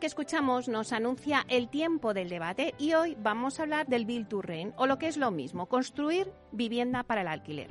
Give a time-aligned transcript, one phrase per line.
[0.00, 4.26] Que escuchamos nos anuncia el tiempo del debate y hoy vamos a hablar del Bill
[4.26, 7.70] to Rent, o lo que es lo mismo, construir vivienda para el alquiler,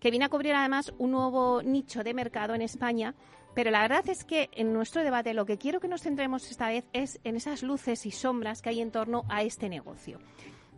[0.00, 3.14] que viene a cubrir además un nuevo nicho de mercado en España,
[3.54, 6.68] pero la verdad es que en nuestro debate lo que quiero que nos centremos esta
[6.68, 10.20] vez es en esas luces y sombras que hay en torno a este negocio.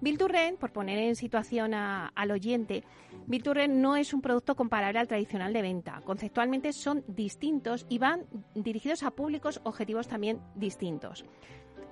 [0.00, 0.18] Bill
[0.58, 2.84] por poner en situación al oyente,
[3.26, 6.02] Bill no es un producto comparable al tradicional de venta.
[6.04, 11.24] Conceptualmente son distintos y van dirigidos a públicos objetivos también distintos.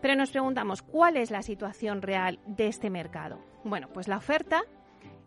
[0.00, 3.38] Pero nos preguntamos, ¿cuál es la situación real de este mercado?
[3.64, 4.62] Bueno, pues la oferta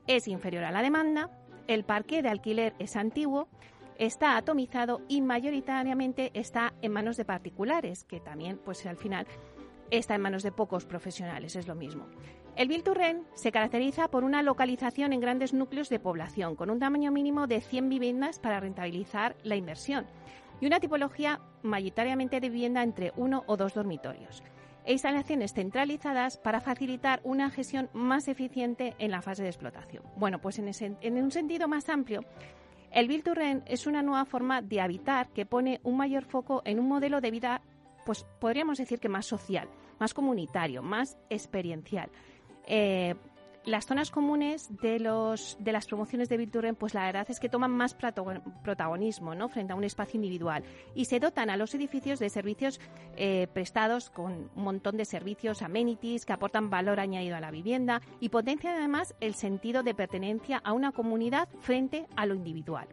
[0.05, 1.31] es inferior a la demanda,
[1.67, 3.47] el parque de alquiler es antiguo,
[3.97, 9.25] está atomizado y mayoritariamente está en manos de particulares, que también, pues al final,
[9.91, 12.07] está en manos de pocos profesionales, es lo mismo.
[12.55, 17.11] El Bilturren se caracteriza por una localización en grandes núcleos de población, con un tamaño
[17.11, 20.05] mínimo de 100 viviendas para rentabilizar la inversión
[20.61, 24.41] y una tipología mayoritariamente de vivienda entre uno o dos dormitorios
[24.85, 30.03] e instalaciones centralizadas para facilitar una gestión más eficiente en la fase de explotación.
[30.15, 32.23] Bueno, pues en, en un sentido más amplio,
[32.91, 36.87] el Bilturren es una nueva forma de habitar que pone un mayor foco en un
[36.87, 37.61] modelo de vida,
[38.05, 39.67] pues podríamos decir que más social,
[39.99, 42.09] más comunitario, más experiencial
[42.67, 43.15] eh,
[43.65, 47.49] las zonas comunes de, los, de las promociones de Bilturen, pues la verdad es que
[47.49, 49.49] toman más protagonismo ¿no?
[49.49, 50.63] frente a un espacio individual
[50.93, 52.79] y se dotan a los edificios de servicios
[53.17, 58.01] eh, prestados con un montón de servicios, amenities que aportan valor añadido a la vivienda
[58.19, 62.87] y potencian además el sentido de pertenencia a una comunidad frente a lo individual.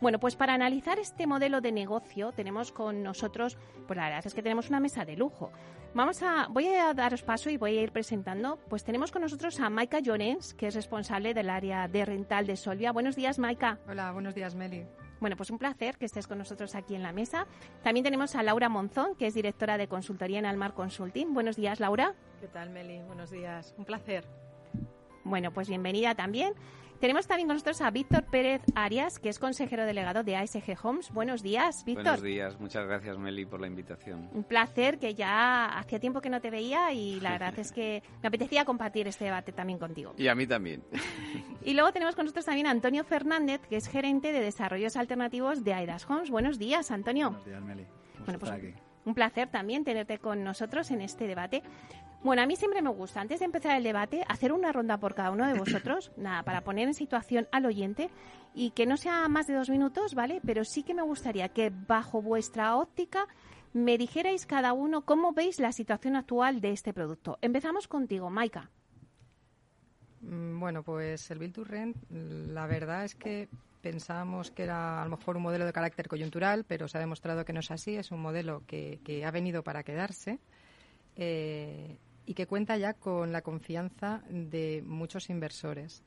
[0.00, 4.32] Bueno, pues para analizar este modelo de negocio tenemos con nosotros, pues la verdad es
[4.32, 5.52] que tenemos una mesa de lujo.
[5.92, 8.58] Vamos a, voy a daros paso y voy a ir presentando.
[8.70, 12.56] Pues tenemos con nosotros a Maika Llorens, que es responsable del área de rental de
[12.56, 12.92] Solvia.
[12.92, 13.78] Buenos días, Maika.
[13.86, 14.86] Hola, buenos días, Meli.
[15.20, 17.46] Bueno, pues un placer que estés con nosotros aquí en la mesa.
[17.82, 21.34] También tenemos a Laura Monzón, que es directora de consultoría en Almar Consulting.
[21.34, 22.14] Buenos días, Laura.
[22.40, 23.02] ¿Qué tal, Meli?
[23.02, 23.74] Buenos días.
[23.76, 24.24] Un placer.
[25.24, 26.54] Bueno, pues bienvenida también.
[27.00, 31.10] Tenemos también con nosotros a Víctor Pérez Arias, que es consejero delegado de ASG Homes.
[31.10, 32.04] Buenos días, Víctor.
[32.04, 34.28] Buenos días, muchas gracias Meli por la invitación.
[34.34, 38.02] Un placer, que ya hacía tiempo que no te veía y la verdad es que
[38.20, 40.12] me apetecía compartir este debate también contigo.
[40.18, 40.82] Y a mí también.
[41.64, 45.64] y luego tenemos con nosotros también a Antonio Fernández, que es gerente de desarrollos alternativos
[45.64, 46.28] de Aidas Homes.
[46.28, 47.30] Buenos días, Antonio.
[47.30, 47.86] Buenos días, Meli.
[48.26, 48.52] Bueno, pues
[49.04, 51.62] un placer también tenerte con nosotros en este debate.
[52.22, 55.14] Bueno, a mí siempre me gusta, antes de empezar el debate, hacer una ronda por
[55.14, 58.10] cada uno de vosotros, nada, para poner en situación al oyente
[58.54, 60.40] y que no sea más de dos minutos, ¿vale?
[60.44, 63.26] Pero sí que me gustaría que bajo vuestra óptica
[63.72, 67.38] me dijerais cada uno cómo veis la situación actual de este producto.
[67.40, 68.70] Empezamos contigo, Maika.
[70.20, 73.48] Mm, bueno, pues el Bill to Rent, la verdad es que
[73.80, 77.44] pensábamos que era a lo mejor un modelo de carácter coyuntural, pero se ha demostrado
[77.44, 77.96] que no es así.
[77.96, 80.38] Es un modelo que, ha venido para quedarse.
[81.16, 86.04] Eh, y que cuenta ya con la confianza de muchos inversores.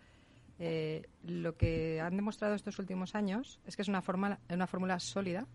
[0.59, 4.99] Eh, lo que han demostrado estos últimos años es que es una, forma, una fórmula
[4.99, 5.47] sólida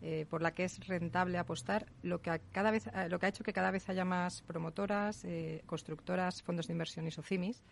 [0.00, 3.44] eh, por la que es rentable apostar, lo que, cada vez, lo que ha hecho
[3.44, 5.26] que cada vez haya más promotoras,
[5.66, 7.62] constructoras, fondos de inversión y SOCIMIS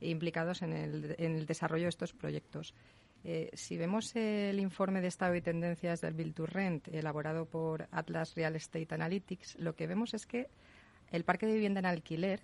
[0.00, 2.74] implicados en el, en el desarrollo de estos proyectos.
[3.54, 8.34] Si vemos el informe de estado y tendencias del Build to Rent elaborado por Atlas
[8.34, 10.48] Real Estate Analytics, lo que vemos es que
[11.10, 12.42] el parque de vivienda en alquiler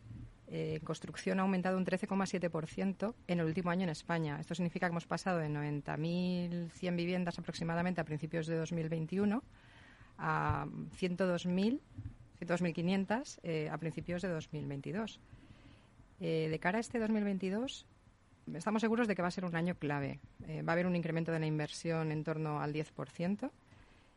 [0.53, 4.39] eh, en construcción ha aumentado un 13,7% en el último año en España.
[4.39, 9.43] Esto significa que hemos pasado de 90.100 viviendas aproximadamente a principios de 2021
[10.19, 10.67] a
[11.01, 11.81] 102.000,
[12.41, 15.21] 102.500 eh, a principios de 2022.
[16.21, 17.87] Eh, de cara a este 2022,
[18.55, 20.21] estamos seguros de que va a ser un año clave.
[20.67, 23.51] va a haber un incremento de la inversión en torno al 10%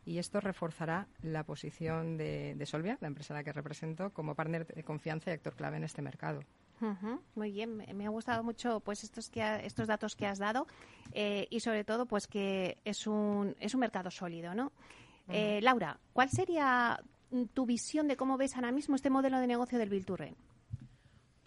[0.05, 4.67] y esto reforzará la posición de, Solvia, la empresa a la que represento, como partner
[4.67, 6.41] de confianza y actor clave en este mercado.
[7.35, 10.67] muy bien, me ha gustado mucho pues estos que estos datos que has dado
[11.13, 14.71] eh, y sobre todo pues que es un es un mercado sólido, ¿no?
[15.27, 16.99] Eh, Laura, ¿cuál sería
[17.53, 20.05] tu visión de cómo ves ahora mismo este modelo de negocio del Bill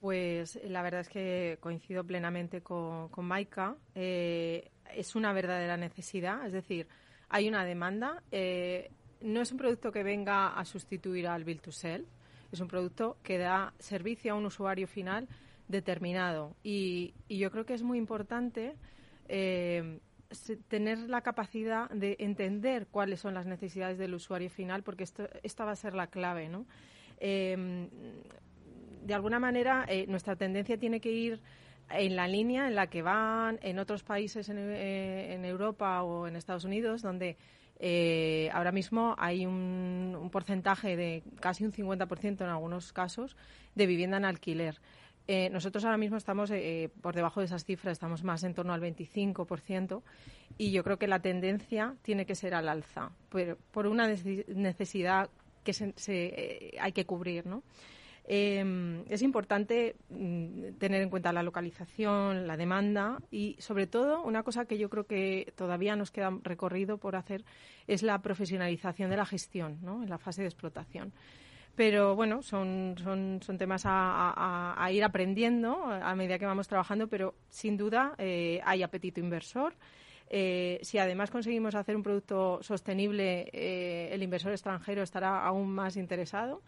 [0.01, 3.77] Pues la verdad es que coincido plenamente con, Maika.
[3.95, 6.87] Eh, es una verdadera necesidad, es decir,
[7.29, 8.23] hay una demanda.
[8.31, 12.07] no es un producto que venga a sustituir al Bill to Sell,
[12.53, 15.29] es un producto que da servicio a un usuario final
[15.69, 16.57] determinado.
[16.63, 18.75] Y, yo creo que es muy importante
[19.29, 20.01] eh,
[20.69, 25.65] tener la capacidad de entender cuáles son las necesidades del usuario final, porque esto, esta
[25.65, 26.49] va a ser la clave.
[26.49, 26.67] ¿no?
[29.09, 31.41] De alguna manera, eh, nuestra tendencia tiene que ir
[31.89, 36.37] en la línea en la que van en otros países en, eh, Europa o en
[36.37, 37.39] Estados Unidos, donde
[37.81, 43.35] eh, ahora mismo hay un, porcentaje de casi un 50% en algunos casos
[43.75, 44.79] de vivienda en alquiler.
[45.53, 46.51] Nosotros ahora mismo estamos
[47.03, 50.03] por debajo de esas cifras, estamos más en torno al 25%
[50.57, 53.11] y yo creo que la tendencia tiene que ser al alza,
[53.73, 55.29] por una necesidad
[55.65, 57.63] que se, hay que cubrir, ¿no?
[58.31, 64.43] Eh, es importante mm, tener en cuenta la localización, la demanda y, sobre todo, una
[64.43, 67.47] cosa que yo creo que todavía nos queda recorrido por hacer
[67.87, 70.03] es la profesionalización de la gestión ¿no?
[70.03, 71.15] en la fase de explotación.
[71.75, 77.35] Pero bueno, son, son, son temas a, ir aprendiendo a medida que vamos trabajando, pero
[77.49, 79.75] sin duda eh, hay apetito inversor.
[80.29, 85.97] Eh, si además conseguimos hacer un producto sostenible, eh, el inversor extranjero estará aún más
[85.97, 86.63] interesado.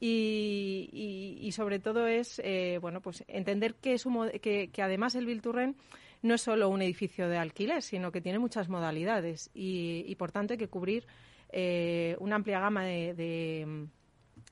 [0.00, 4.04] Y, sobre todo es eh, bueno pues entender que, es
[4.40, 5.76] que, además el Bilturren
[6.22, 10.54] no es solo un edificio de alquiler, sino que tiene muchas modalidades y, por tanto
[10.54, 11.06] hay que cubrir
[11.50, 13.88] eh, una amplia gama de,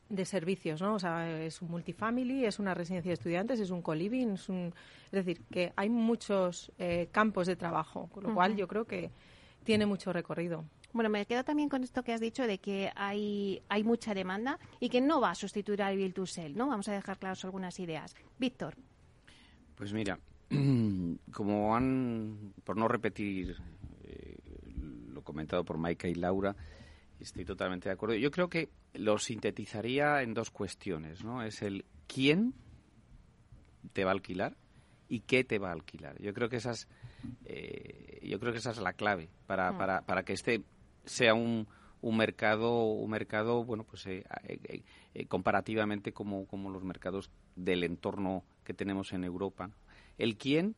[0.09, 0.95] de, servicios, ¿no?
[0.95, 4.73] O sea, es un multifamily, es una residencia de estudiantes, es un co-living, es, un,
[5.07, 9.11] es decir, que hay muchos eh, campos de trabajo, con lo cual yo creo que
[9.63, 10.65] tiene mucho recorrido.
[10.93, 14.59] Bueno, me quedo también con esto que has dicho de que hay, hay mucha demanda
[14.81, 16.69] y que no va a sustituir al Build to Sell, ¿no?
[16.69, 18.15] Vamos a dejar claras algunas ideas.
[18.39, 18.75] Víctor.
[19.75, 20.19] Pues mira,
[21.33, 23.57] como han, por no repetir
[24.05, 24.37] eh,
[25.13, 26.57] lo comentado por Maika y Laura,
[27.21, 28.15] estoy totalmente de acuerdo.
[28.15, 31.43] Yo creo que lo sintetizaría en dos cuestiones, ¿no?
[31.43, 32.55] Es el quién
[33.93, 34.57] te va a alquilar
[35.09, 36.21] y qué te va a alquilar.
[36.21, 36.89] Yo creo que esas,
[37.45, 39.79] eh, yo creo que esa es la clave para, mm.
[39.79, 40.63] para, para que este
[41.07, 41.67] sea un,
[42.07, 44.83] un mercado un mercado bueno pues eh, eh,
[45.15, 49.71] eh, comparativamente como, como los mercados del entorno que tenemos en Europa
[50.19, 50.77] el quién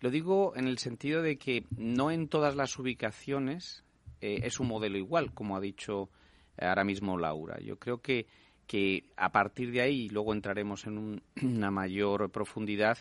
[0.00, 3.84] lo digo en el sentido de que no en todas las ubicaciones
[4.20, 6.08] es un modelo igual como ha dicho
[6.56, 7.58] ahora mismo Laura.
[7.60, 8.26] Yo creo que
[8.68, 12.98] que a partir de ahí luego entraremos en una mayor profundidad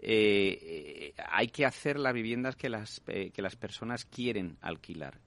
[0.00, 5.18] hay que hacer las viviendas que las que las personas quieren alquilar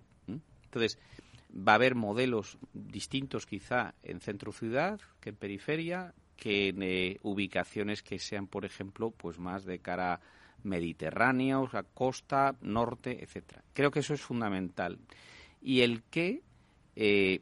[0.74, 0.98] entonces,
[1.56, 7.20] va a haber modelos distintos quizá en centro ciudad que en periferia, que en eh,
[7.22, 10.20] ubicaciones que sean, por ejemplo, pues más de cara
[10.64, 13.64] mediterránea, o sea, costa, norte, etcétera.
[13.74, 14.98] Creo que eso es fundamental.
[15.62, 16.42] Y el qué
[16.96, 17.42] eh,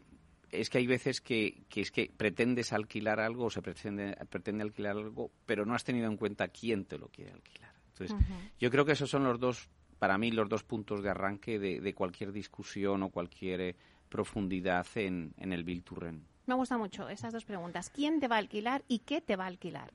[0.50, 4.63] es que hay veces que, que, es que pretendes alquilar algo o se pretende, pretende
[4.63, 7.72] alquilar algo, pero no has tenido en cuenta quién te lo quiere alquilar.
[7.94, 8.18] Entonces,
[8.59, 9.69] yo creo que esos son los dos
[10.02, 13.76] para mí los dos puntos de arranque de, cualquier discusión o cualquier eh,
[14.10, 15.84] profundidad en, el Bill
[16.48, 17.92] Me gusta mucho esas dos preguntas.
[17.92, 19.94] ¿Quién te va a alquilar y qué te va a alquilar?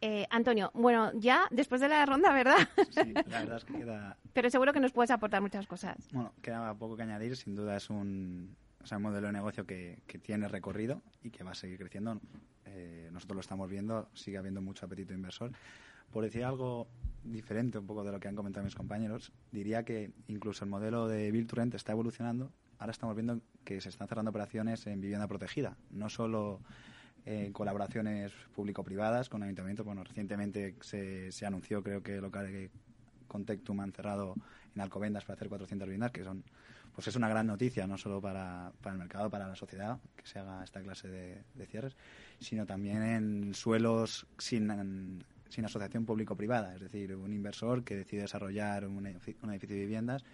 [0.00, 2.56] Eh, Antonio, bueno, ya después de la ronda, ¿verdad?
[2.90, 4.16] Sí, la verdad es que queda...
[4.32, 5.96] Pero seguro que nos puedes aportar muchas cosas.
[6.10, 7.36] Bueno, queda poco que añadir.
[7.36, 8.56] Sin duda es un,
[8.98, 12.20] modelo de negocio que, tiene recorrido y que va a seguir creciendo.
[12.64, 15.52] Eh, nosotros lo estamos viendo, sigue habiendo mucho apetito inversor.
[16.12, 16.88] Por decir algo
[17.24, 21.08] diferente un poco de lo que han comentado mis compañeros, diría que incluso el modelo
[21.08, 22.52] de Build to está evolucionando.
[22.78, 26.60] Ahora estamos viendo que se están cerrando operaciones en vivienda protegida, no solo
[27.24, 29.84] en colaboraciones público-privadas con ayuntamientos.
[29.84, 32.70] Bueno, recientemente se, anunció, creo que local
[33.26, 34.34] Contectum han cerrado
[34.74, 36.44] en Alcobendas para hacer 400 viviendas, que son,
[36.94, 40.26] pues es una gran noticia, no solo para, para el mercado, para la sociedad, que
[40.26, 41.96] se haga esta clase de, de cierres,
[42.38, 48.86] sino también en suelos sin sin asociación público-privada, es decir, un inversor que decide desarrollar
[48.86, 50.24] un edificio, de viviendas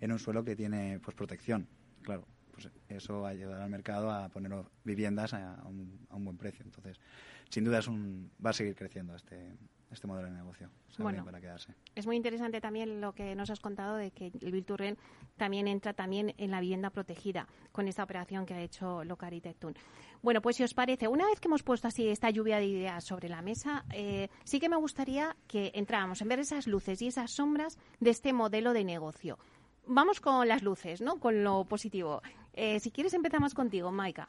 [0.00, 1.68] en un suelo que tiene pues protección.
[2.02, 4.52] Claro, pues eso ayudará al mercado a poner
[4.84, 6.64] viviendas a, un, a un buen precio.
[6.64, 7.00] Entonces,
[7.48, 9.52] sin duda es un, va a seguir creciendo este,
[9.92, 10.70] este modelo de negocio.
[10.98, 11.74] Bueno, para quedarse.
[11.94, 14.98] es muy interesante también lo que nos has contado de que el Virturren
[15.36, 19.74] también entra también en la vivienda protegida con esta operación que ha hecho Locaritectun.
[20.22, 23.04] Bueno, pues si os parece, una vez que hemos puesto así esta lluvia de ideas
[23.04, 27.08] sobre la mesa, eh, sí que me gustaría que entráramos en ver esas luces y
[27.08, 29.38] esas sombras de este modelo de negocio.
[29.86, 31.18] Vamos con las luces, ¿no?
[31.18, 32.22] Con lo positivo.
[32.52, 34.28] Eh, si quieres empezamos contigo, Maika.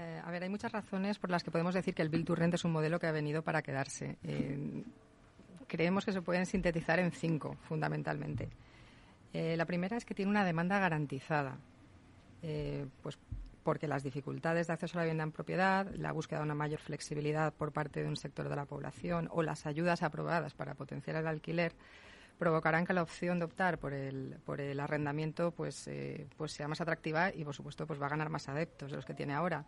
[0.00, 2.34] Eh, a ver, hay muchas razones por las que podemos decir que el Build to
[2.34, 4.16] Rent es un modelo que ha venido para quedarse.
[4.22, 4.82] Eh,
[5.66, 8.48] creemos que se pueden sintetizar en cinco, fundamentalmente.
[9.34, 11.58] Eh, la primera es que tiene una demanda garantizada,
[13.02, 13.18] pues
[13.62, 16.80] porque las dificultades de acceso a la vivienda en propiedad, la búsqueda de una mayor
[16.80, 21.16] flexibilidad por parte de un sector de la población o las ayudas aprobadas para potenciar
[21.16, 21.74] el alquiler
[22.38, 25.90] provocarán que la opción de optar por el, por el arrendamiento pues,
[26.38, 29.04] pues sea más atractiva y, por supuesto, pues va a ganar más adeptos de los
[29.04, 29.66] que tiene ahora.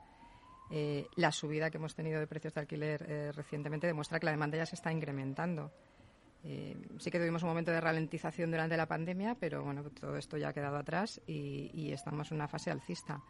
[0.75, 4.33] Eh, la subida que hemos tenido de precios de alquiler eh, recientemente demuestra que la
[4.33, 5.71] demanda ya se está incrementando.
[6.45, 10.39] Eh, sí que tuvimos un momento de ralentización durante la pandemia, pero bueno, todo esto
[10.39, 13.23] ya ha quedado atrás y, estamos en una fase alcista.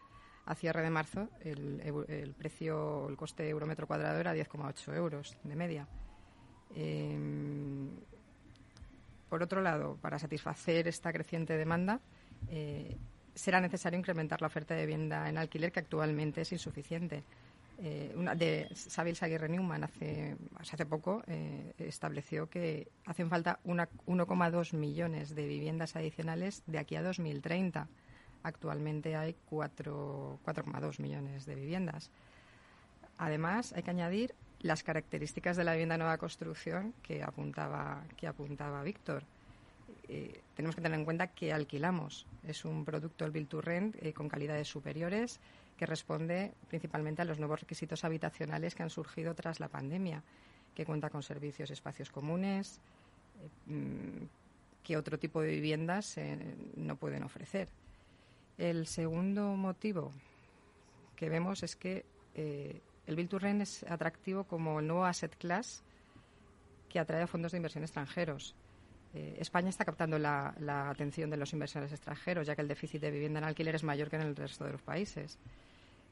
[0.47, 5.57] A cierre de marzo, el, precio, el coste euro metro cuadrado era 10,8 euros de
[5.57, 5.89] media.
[9.29, 12.01] por otro lado, para satisfacer esta creciente demanda,
[13.35, 17.25] será necesario incrementar la oferta de vivienda en alquiler, que actualmente es insuficiente.
[17.79, 25.35] Eh, una de Sabil Newman hace, hace poco eh, estableció que hacen falta 1,2 millones
[25.35, 27.89] de viviendas adicionales de aquí a 2030.
[28.45, 32.11] Actualmente hay 4,2 millones de viviendas.
[33.19, 38.83] Además, hay que añadir las características de la vivienda nueva construcción que apuntaba, que apuntaba
[38.83, 39.25] Víctor.
[40.15, 42.27] Eh, tenemos que tener en cuenta que alquilamos.
[42.47, 45.41] Es un producto, el Build to Rent, eh, con calidades superiores
[45.79, 50.23] que responde principalmente a los nuevos requisitos habitacionales que han surgido tras la pandemia,
[50.75, 52.79] que cuenta con servicios y espacios comunes
[53.41, 54.27] eh, mm,
[54.83, 56.21] que otro tipo de viviendas
[56.77, 57.69] no pueden ofrecer.
[58.59, 60.13] El segundo motivo
[61.17, 62.05] que vemos es que
[62.35, 65.85] el Build to Rent es atractivo como el nuevo asset class
[66.89, 68.57] que atrae a fondos de inversión extranjeros.
[69.15, 70.55] Eh, España está captando la,
[70.89, 74.09] atención de los inversores extranjeros, ya que el déficit de vivienda en alquiler es mayor
[74.09, 75.39] que en el resto de los países.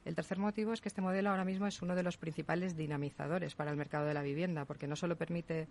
[0.04, 3.54] El tercer motivo es que este modelo ahora mismo es uno de los principales dinamizadores
[3.54, 5.68] para el mercado de la vivienda, porque no solo permite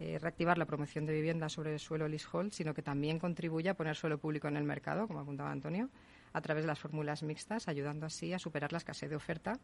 [0.00, 3.74] eh, reactivar la promoción de vivienda sobre el suelo leasehold, sino que también contribuye a
[3.74, 5.90] poner suelo público en el mercado, como apuntaba Antonio,
[6.32, 9.58] a través de las fórmulas mixtas, ayudando así a superar la escasez de oferta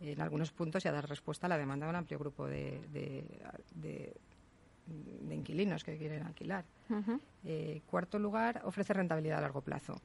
[0.00, 2.80] en algunos puntos y a dar respuesta a la demanda de un amplio grupo de,
[2.90, 4.14] de
[5.30, 6.64] inquilinos que quieren alquilar.
[7.44, 10.00] Eh, cuarto lugar, ofrece rentabilidad a largo plazo.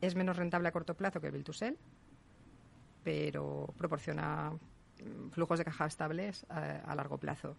[0.00, 1.76] Es menos rentable a corto plazo que el Build
[3.02, 7.56] pero proporciona mm, flujos de caja estables a, largo plazo.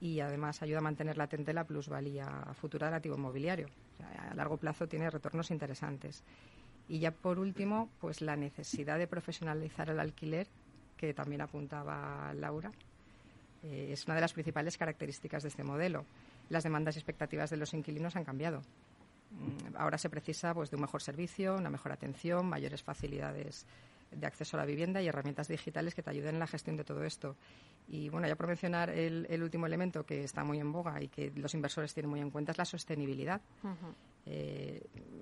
[0.00, 3.68] Y además ayuda a mantener latente la plusvalía futura del activo inmobiliario.
[4.18, 6.24] a largo plazo tiene retornos interesantes.
[6.88, 10.48] Y ya por último, pues la necesidad de profesionalizar el alquiler,
[10.96, 12.72] que también apuntaba Laura,
[13.64, 16.04] eh, es una de las principales características de este modelo.
[16.48, 18.62] Las demandas y expectativas de los inquilinos han cambiado.
[19.30, 23.66] Mm, ahora se precisa pues, de un mejor servicio, una mejor atención, mayores facilidades
[24.10, 26.84] de acceso a la vivienda y herramientas digitales que te ayuden en la gestión de
[26.84, 27.36] todo esto.
[27.88, 31.32] Y bueno, ya por mencionar el, último elemento que está muy en boga y que
[31.34, 33.40] los inversores tienen muy en cuenta es la sostenibilidad.
[34.24, 34.80] Eh,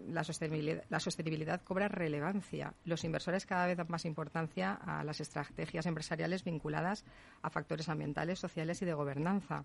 [0.08, 2.74] la, sostenibilidad, la sostenibilidad cobra relevancia.
[2.84, 7.04] Los inversores cada vez dan más importancia a las estrategias empresariales vinculadas
[7.42, 9.64] a factores ambientales, sociales y de gobernanza.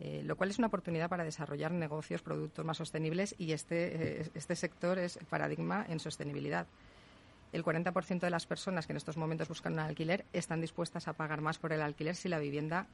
[0.00, 4.30] Eh, lo cual es una oportunidad para desarrollar negocios, productos más sostenibles y este, eh,
[4.34, 6.66] este sector es paradigma en sostenibilidad.
[7.52, 11.12] El 40% de las personas que en estos momentos buscan un alquiler están dispuestas a
[11.12, 12.88] pagar más por el alquiler si la vivienda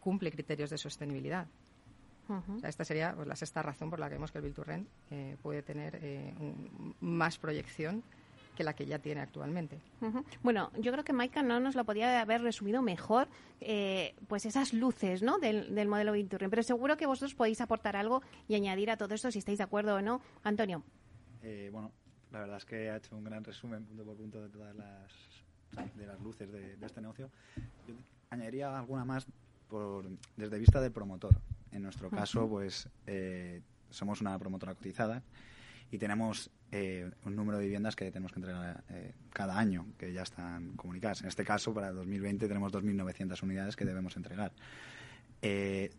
[0.00, 1.48] cumple criterios de sostenibilidad
[2.62, 5.62] esta sería pues, la sexta razón por la que vemos que el Build eh, puede
[5.62, 6.34] tener eh,
[7.00, 8.02] más proyección
[8.56, 9.80] que la que ya tiene actualmente.
[10.42, 13.28] Bueno, yo creo que Maika no nos lo podía haber resumido mejor,
[13.60, 15.38] eh, pues esas luces ¿no?
[15.38, 19.14] del, del modelo Build pero seguro que vosotros podéis aportar algo y añadir a todo
[19.14, 20.20] esto si estáis de acuerdo o no.
[20.42, 20.82] Antonio.
[21.70, 21.92] bueno,
[22.32, 25.94] la verdad es que ha hecho un gran resumen punto por punto de todas las,
[25.94, 27.30] de las luces de, este negocio.
[27.86, 27.94] Yo
[28.30, 29.26] añadiría alguna más
[29.68, 30.04] por,
[30.36, 31.34] desde vista del promotor.
[31.72, 33.60] En nuestro caso, pues eh,
[33.90, 35.22] somos una promotora cotizada
[35.90, 40.12] y tenemos eh, un número de viviendas que tenemos que entregar eh, cada año, que
[40.12, 41.22] ya están comunicadas.
[41.22, 44.52] En este caso, para 2020 tenemos 2.900 unidades que debemos entregar.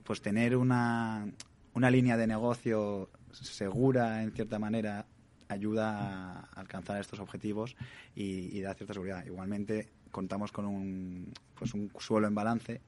[0.04, 1.28] pues tener una,
[1.74, 5.06] una línea de negocio segura, en cierta manera,
[5.48, 7.76] ayuda a alcanzar estos objetivos
[8.16, 9.26] y, y da cierta seguridad.
[9.26, 12.82] Igualmente, contamos con un, pues un suelo en balance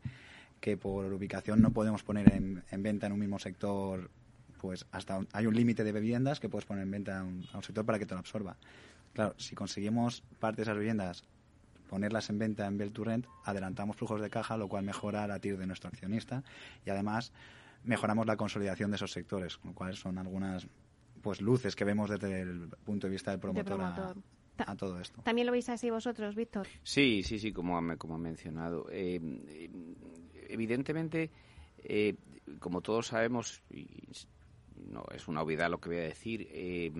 [0.62, 4.10] que por ubicación no podemos poner en, venta en un mismo sector
[4.60, 7.84] pues hasta hay un límite de viviendas que puedes poner en venta a un, sector
[7.84, 8.58] para que te lo absorba.
[9.12, 11.25] Claro, si conseguimos parte de esas viviendas
[11.89, 15.39] ponerlas en venta en Bell to Rent, adelantamos flujos de caja, lo cual mejora la
[15.39, 16.44] TIR de nuestro accionista
[16.86, 17.34] y además
[17.84, 20.68] mejoramos la consolidación de esos sectores, con lo cual son algunas
[21.24, 25.24] pues luces que vemos desde el punto de vista del promotor, A, todo esto.
[25.24, 26.68] ¿También lo veis así vosotros, Víctor?
[26.84, 28.86] Sí, sí, sí, como ha, como mencionado.
[28.91, 29.20] Eh,
[30.51, 31.29] evidentemente,
[31.84, 32.15] eh,
[32.60, 33.88] como todos sabemos, y
[34.89, 36.91] no es una obviedad lo que voy a decir, eh,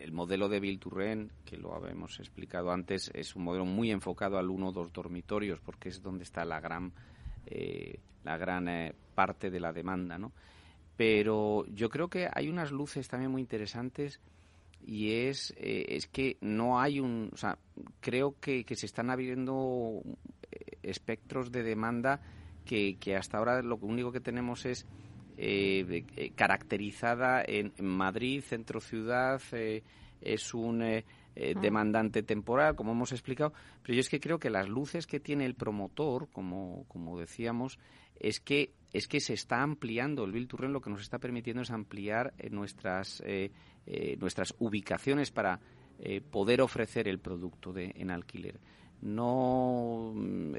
[0.00, 4.50] el modelo de Bilturren, que lo habíamos explicado antes, es un modelo muy enfocado al
[4.50, 6.92] uno o dos dormitorios, porque es donde está la gran,
[8.24, 10.32] la gran parte de la demanda, ¿no?
[10.96, 14.20] Pero yo creo que hay unas luces también muy interesantes
[14.86, 17.30] y es, eh, es que no hay un...
[17.32, 17.58] O sea,
[18.00, 20.35] creo que, que se están abriendo eh,
[20.82, 22.20] espectros de demanda
[22.64, 24.86] que, que hasta ahora lo único que tenemos es
[25.38, 29.40] eh, caracterizada en, Madrid, centro ciudad,
[30.20, 31.02] es un
[31.60, 35.44] demandante temporal, como hemos explicado, pero yo es que creo que las luces que tiene
[35.44, 37.78] el promotor, como, como decíamos,
[38.18, 40.24] es que es que se está ampliando.
[40.24, 43.50] El Bill lo que nos está permitiendo es ampliar eh, nuestras eh,
[43.86, 45.60] eh, nuestras ubicaciones para
[46.30, 48.60] poder ofrecer el producto de, en alquiler
[49.02, 50.54] no mm,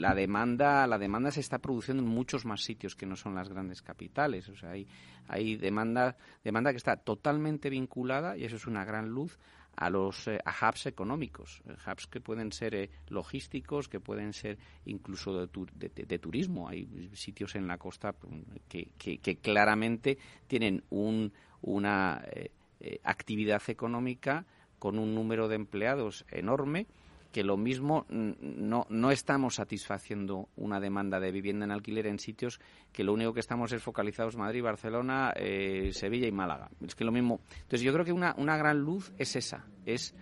[0.00, 3.48] la demanda la demanda se está produciendo en muchos más sitios que no son las
[3.48, 4.86] grandes capitales o sea hay
[5.28, 9.38] hay demanda demanda que está totalmente vinculada y eso es una gran luz
[9.76, 14.58] a los eh, hubs económicos, eh, hubs que pueden ser eh, logísticos, que pueden ser
[14.84, 16.68] incluso de, turismo.
[16.68, 21.32] Hay sitios en la costa mm, que, claramente tienen un,
[21.62, 22.22] una
[23.04, 24.44] actividad económica
[24.78, 26.86] con un número de empleados enorme
[27.32, 32.60] que lo mismo no, no estamos satisfaciendo una demanda de vivienda en alquiler en sitios
[32.92, 36.70] que lo único que estamos es focalizados Madrid, Barcelona, eh, Sevilla y Málaga.
[36.84, 37.40] Es que lo mismo.
[37.52, 40.14] Entonces yo creo que una, una gran luz es esa, es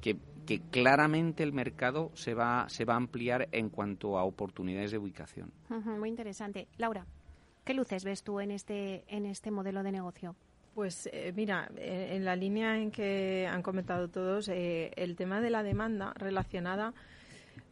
[0.00, 4.90] que, que claramente el mercado se va, se va a ampliar en cuanto a oportunidades
[4.90, 5.52] de ubicación.
[5.68, 6.68] muy interesante.
[6.78, 7.06] Laura,
[7.64, 10.34] ¿qué luces ves tú en este, en este modelo de negocio?
[10.74, 15.50] Pues eh, mira, en la línea en que han comentado todos, eh, el tema de
[15.50, 16.94] la demanda relacionada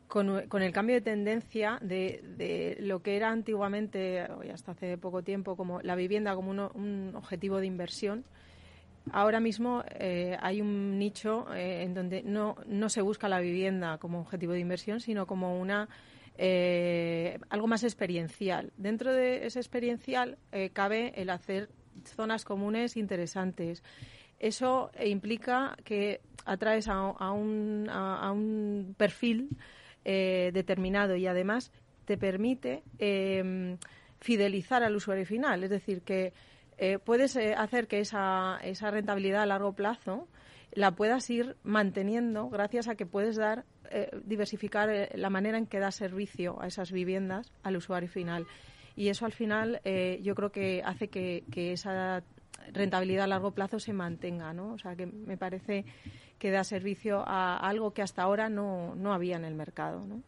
[0.07, 0.29] con,
[0.63, 5.81] el cambio de tendencia de, lo que era antiguamente, y hasta hace poco tiempo, como
[5.81, 8.25] la vivienda como un objetivo de inversión.
[9.11, 14.21] Ahora mismo eh, hay un nicho en donde no, no se busca la vivienda como
[14.21, 15.89] objetivo de inversión, sino como una
[16.39, 18.73] algo más experiencial.
[18.77, 20.39] Dentro de ese experiencial
[20.73, 21.69] cabe el hacer
[22.05, 23.83] zonas comunes interesantes.
[24.39, 29.51] Eso implica que atraes a, un, a, un, perfil
[30.05, 31.71] eh, determinado y además
[32.05, 33.79] te permite em,
[34.21, 35.63] fidelizar al usuario final.
[35.63, 36.33] Es decir, que
[36.79, 40.27] eh, puedes eh, hacer que esa, esa rentabilidad a largo plazo
[40.73, 43.65] la puedas ir manteniendo gracias a que puedes dar
[44.25, 48.47] diversificar la manera en que da servicio a esas viviendas al usuario final
[48.97, 52.23] y eso al final eh, yo creo que hace que, esa
[52.73, 54.73] rentabilidad a largo plazo se mantenga, ¿no?
[54.73, 55.85] O sea, que me parece
[56.39, 60.23] que da servicio a algo que hasta ahora no, no había en el mercado, ¿no?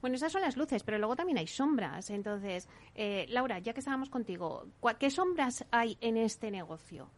[0.00, 2.10] Bueno, esas son las luces, pero luego también hay sombras.
[2.10, 4.66] Entonces, eh, Laura, ya que estábamos contigo,
[4.98, 7.10] ¿qué sombras hay en este negocio?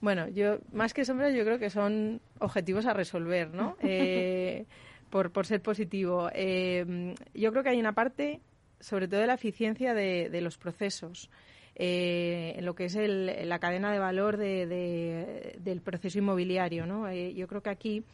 [0.00, 3.76] Bueno, yo más que sombras, yo creo que son objetivos a resolver, ¿no?
[3.82, 4.66] Eh,
[5.10, 6.28] por, por ser positivo.
[6.30, 8.40] yo creo que hay una parte
[8.86, 11.28] sobre todo de la eficiencia de, los procesos.
[11.74, 16.86] Eh, en lo que es la cadena de valor del proceso inmobiliario.
[16.86, 17.08] ¿no?
[17.08, 18.04] Eh, yo creo que aquí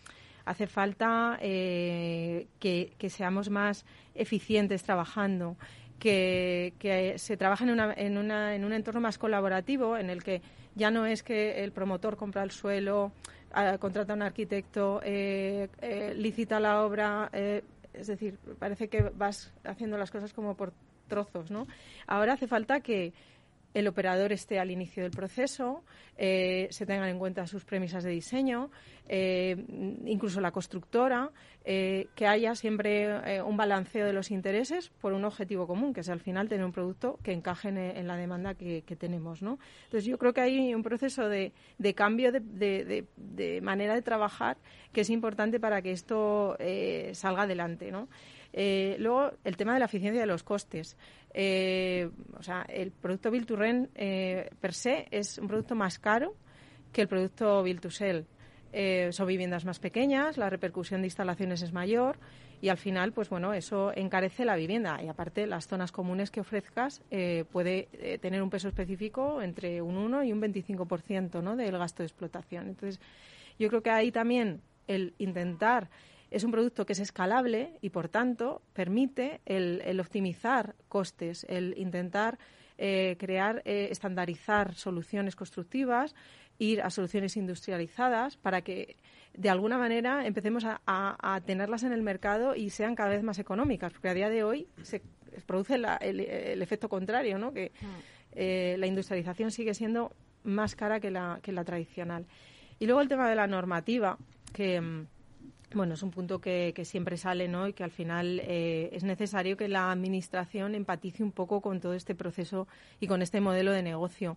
[0.46, 5.56] hace falta eh, que, seamos más eficientes trabajando,
[5.98, 6.72] que,
[7.18, 10.40] se trabaje en, en, en, un entorno más colaborativo en el que
[10.74, 13.12] ya no es que el promotor compra el suelo,
[13.52, 15.02] ah, contrata a un arquitecto,
[16.16, 17.30] licita la obra,
[17.94, 20.72] es decir, parece que vas haciendo las cosas como por
[21.08, 21.66] trozos, ¿no?
[22.06, 23.12] Ahora hace falta que
[23.74, 25.84] el operador esté al inicio del proceso,
[26.16, 28.70] eh, se tengan en cuenta sus premisas de diseño,
[29.08, 29.56] eh,
[30.04, 31.30] incluso la constructora,
[31.64, 36.08] eh, que haya siempre un balanceo de los intereses por un objetivo común, que es
[36.08, 39.42] al final tener un producto que encaje en, la demanda que, tenemos.
[39.42, 39.58] ¿no?
[39.84, 41.52] Entonces yo creo que hay un proceso de,
[41.94, 44.58] cambio de, manera de trabajar
[44.92, 46.56] que es importante para que esto
[47.12, 47.90] salga adelante.
[47.90, 48.08] ¿no?
[48.52, 50.96] Luego, el tema de la eficiencia de los costes.
[51.34, 55.98] Eh, o sea, el producto Build to Rent eh, per se es un producto más
[55.98, 56.34] caro
[56.92, 58.26] que el producto Build to Sell.
[58.74, 62.18] Eh, son viviendas más pequeñas, la repercusión de instalaciones es mayor
[62.62, 66.40] y al final, pues bueno, eso encarece la vivienda y aparte las zonas comunes que
[66.40, 71.54] ofrezcas eh, puede eh, tener un peso específico entre un 1 y un 25% ¿no?
[71.54, 72.68] del gasto de explotación.
[72.68, 72.98] Entonces,
[73.58, 75.90] yo creo que ahí también el intentar
[76.32, 82.38] es un producto que es escalable y, por tanto, permite el, optimizar costes, el intentar
[82.76, 86.14] crear, estandarizar soluciones constructivas
[86.58, 88.96] ir a soluciones industrializadas para que
[89.34, 93.92] de alguna manera empecemos a, tenerlas en el mercado y sean cada vez más económicas,
[93.92, 95.02] porque a día de hoy se
[95.46, 97.52] produce el, efecto contrario, ¿no?
[97.52, 97.86] que mm.
[98.32, 100.14] eh, la industrialización sigue siendo
[100.44, 102.26] más cara que la, que la tradicional.
[102.78, 104.18] Y luego el tema de la normativa,
[104.52, 105.06] que mm,
[105.74, 107.68] bueno, es un punto que, siempre sale, ¿no?
[107.68, 111.94] Y que al final eh, es necesario que la Administración empatice un poco con todo
[111.94, 112.68] este proceso
[113.00, 114.36] y con este modelo de negocio.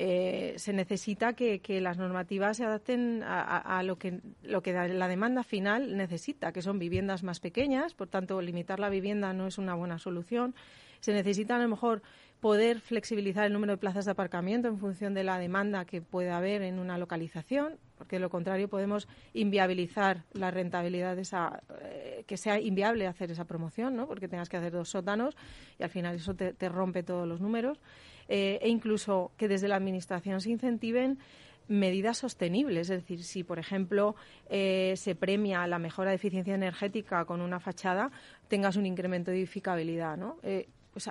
[0.00, 5.42] Eh, se necesita que, las normativas se adapten a, lo, que, lo que la demanda
[5.42, 9.74] final necesita, que son viviendas más pequeñas, por tanto, limitar la vivienda no es una
[9.74, 10.54] buena solución.
[11.00, 12.02] Se necesita a lo mejor
[12.40, 16.36] poder flexibilizar el número de plazas de aparcamiento en función de la demanda que pueda
[16.36, 22.24] haber en una localización, porque de lo contrario podemos inviabilizar la rentabilidad de esa, eh,
[22.26, 24.06] que sea inviable hacer esa promoción, ¿no?
[24.06, 25.36] porque tengas que hacer dos sótanos
[25.78, 27.80] y al final eso te rompe todos los números.
[28.28, 31.18] Eh, e incluso que desde la Administración se incentiven
[31.66, 32.90] medidas sostenibles.
[32.90, 34.16] Es decir, si, por ejemplo,
[34.48, 38.10] eh, se premia la mejora de eficiencia energética con una fachada,
[38.48, 40.16] tengas un incremento de edificabilidad.
[40.16, 40.38] ¿no?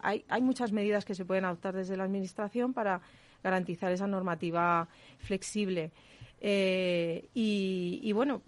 [0.04, 3.02] Hay, muchas medidas que se pueden adoptar desde la Administración para
[3.44, 4.88] garantizar esa normativa
[5.20, 5.92] flexible.
[6.42, 8.42] y, bueno,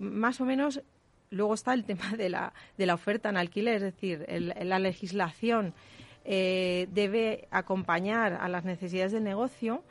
[0.00, 0.82] más o menos
[1.30, 5.74] luego está el tema de la, de la oferta en alquiler, es decir, la legislación
[6.24, 9.82] eh, debe acompañar a las necesidades del negocio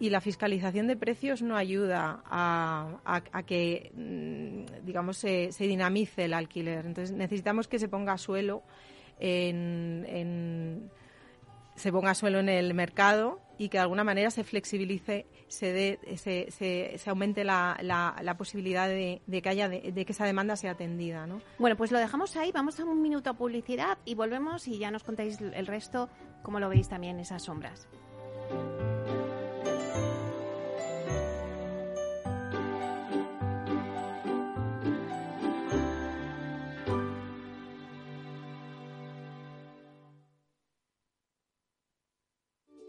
[0.00, 6.86] y la fiscalización de precios no ayuda a, que, mm, digamos, se, dinamice el alquiler.
[6.86, 8.62] Entonces necesitamos que se ponga suelo
[11.74, 15.98] se ponga suelo en el mercado y que de alguna manera se flexibilice, se, dé,
[16.16, 21.26] se, aumente la, la, posibilidad de, que haya de, que esa demanda sea atendida.
[21.26, 21.40] ¿no?
[21.58, 24.90] Bueno, pues lo dejamos ahí, vamos a un minuto a publicidad y volvemos y ya
[24.90, 26.08] nos contáis el resto,
[26.42, 27.88] cómo lo veis también esas sombras.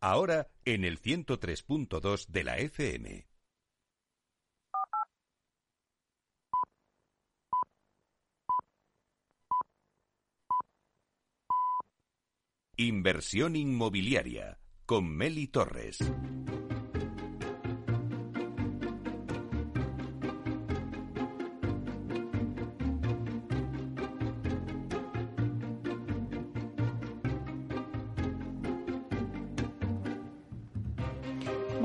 [0.00, 3.26] ahora en el 103.2 de la FM.
[12.76, 15.98] Inversión inmobiliaria con Meli Torres.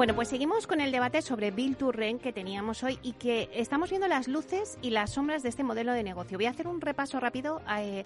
[0.04, 3.50] Bueno, pues seguimos con el debate sobre Bill to Rent que teníamos hoy y que
[3.54, 6.38] estamos viendo las luces y las sombras de este modelo de negocio.
[6.38, 8.04] Voy a hacer un repaso rápido eh,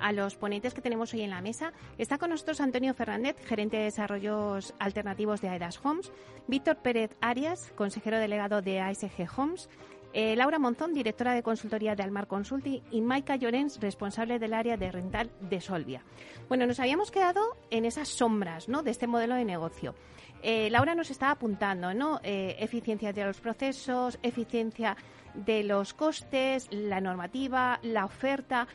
[0.00, 1.72] a los ponentes que tenemos hoy en la mesa.
[1.98, 6.10] Está con nosotros Antonio Fernández, gerente de desarrollos alternativos de AEDAS Homes,
[6.48, 9.68] Víctor Pérez Arias, consejero delegado de ASG Homes,
[10.12, 14.76] eh, Laura Monzón, directora de consultoría de Almar Consulting, y Maika Llorens, responsable del área
[14.76, 16.02] de rental de Solvia.
[16.48, 18.82] Bueno, nos habíamos quedado en esas sombras ¿no?
[18.82, 19.94] de este modelo de negocio.
[20.42, 22.20] Eh, Laura nos estaba apuntando, ¿no?
[22.22, 24.96] Eh, eficiencia de los procesos, eficiencia
[25.34, 28.66] de los costes, la normativa, la oferta.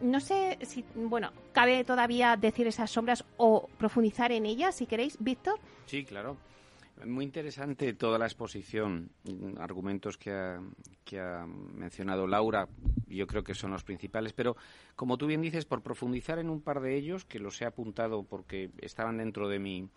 [0.00, 5.16] No sé si, bueno, cabe todavía decir esas sombras o profundizar en ellas, si queréis,
[5.20, 5.60] Víctor.
[5.86, 6.36] Sí, claro.
[7.04, 9.10] Muy interesante toda la exposición,
[9.58, 10.60] argumentos que ha,
[11.04, 12.68] que ha mencionado Laura,
[13.06, 14.56] yo creo que son los principales, pero
[14.96, 18.24] como tú bien dices, por profundizar en un par de ellos, que los he apuntado
[18.24, 19.88] porque estaban dentro de mi,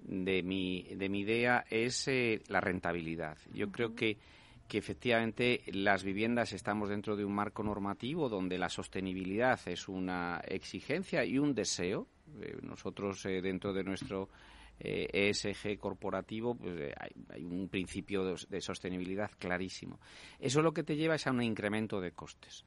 [0.00, 3.38] de mi, de mi idea es eh, la rentabilidad.
[3.52, 4.18] Yo creo que,
[4.68, 10.40] que efectivamente las viviendas estamos dentro de un marco normativo donde la sostenibilidad es una
[10.46, 12.06] exigencia y un deseo.
[12.40, 14.28] Eh, nosotros eh, dentro de nuestro
[14.78, 16.92] ESG e corporativo pues,
[17.30, 20.00] hay, un principio de, sostenibilidad clarísimo.
[20.38, 22.64] Eso lo que te lleva es a un incremento de costes.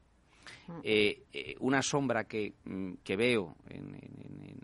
[0.82, 3.56] Eh, eh, una sombra que, mm, que veo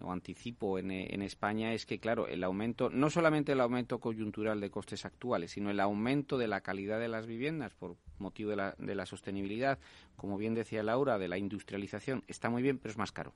[0.02, 4.60] o anticipo en, en, España es que, claro, el aumento, no solamente el aumento coyuntural
[4.60, 8.56] de costes actuales, sino el aumento de la calidad de las viviendas por motivo de
[8.56, 9.78] la, de la sostenibilidad,
[10.16, 13.32] como bien decía Laura, de la industrialización, está muy bien, pero es más caro.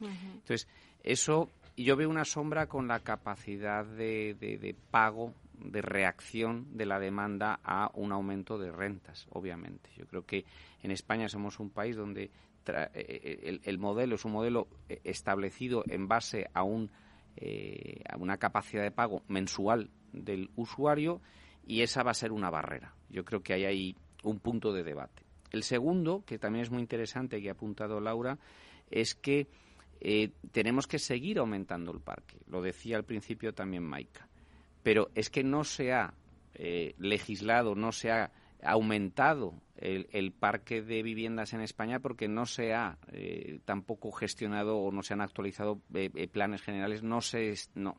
[0.00, 0.66] Entonces,
[1.02, 6.98] eso, yo veo una sombra con la capacidad de, de, pago de reacción de la
[6.98, 9.90] demanda a un aumento de rentas, obviamente.
[9.96, 10.44] Yo creo que
[10.82, 12.30] en España somos un país donde eh,
[12.94, 16.90] eh, el, modelo es un modelo eh, establecido en base a, un,
[18.08, 21.20] a una capacidad de pago mensual del usuario
[21.66, 22.94] y esa va a ser una barrera.
[23.08, 25.22] Yo creo que hay ahí un punto de debate.
[25.50, 28.38] El segundo, que también es muy interesante que ha apuntado Laura,
[28.90, 29.48] es que
[30.52, 32.38] tenemos que seguir aumentando el parque.
[32.48, 34.30] Lo decía al principio también Maika
[34.82, 36.14] pero es que no se ha
[36.54, 38.32] eh, legislado, no se ha
[38.62, 44.92] aumentado el, parque de viviendas en España porque no se ha eh, tampoco gestionado o
[44.92, 47.02] no se han actualizado eh, planes generales.
[47.02, 47.96] No se, no,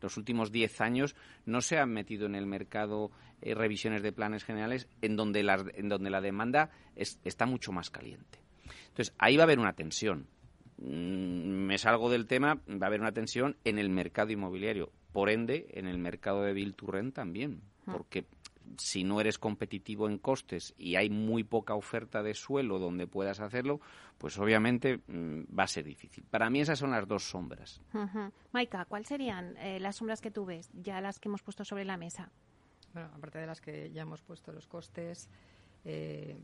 [0.00, 4.88] los últimos diez años no se han metido en el mercado revisiones de planes generales
[5.02, 8.40] en donde la, en donde la demanda está mucho más caliente.
[8.88, 10.26] Entonces, ahí va a haber una tensión.
[10.78, 15.30] Mm, me salgo del tema, va a haber una tensión en el mercado inmobiliario por
[15.30, 16.74] ende, en el mercado de Bill
[17.12, 17.92] también, ah.
[17.92, 18.26] porque
[18.76, 23.40] si no eres competitivo en costes y hay muy poca oferta de suelo donde puedas
[23.40, 23.80] hacerlo,
[24.18, 26.24] pues obviamente mm, va a ser difícil.
[26.30, 27.80] Para mí esas son las dos sombras.
[28.52, 31.84] Maika, ¿cuáles serían eh, las sombras que tú ves, ya las que hemos puesto sobre
[31.84, 32.30] la mesa?
[32.92, 35.28] Bueno, aparte de las que ya hemos puesto los costes,
[35.84, 36.36] eh,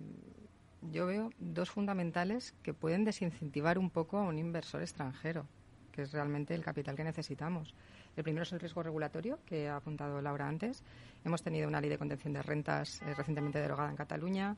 [0.92, 5.46] yo veo dos fundamentales que pueden desincentivar un poco a un inversor extranjero,
[5.92, 7.74] que es realmente el capital que necesitamos.
[8.16, 10.82] El primero es el riesgo regulatorio, que ha apuntado Laura antes.
[11.24, 14.56] Hemos tenido una ley de contención de rentas eh, recientemente derogada en Cataluña.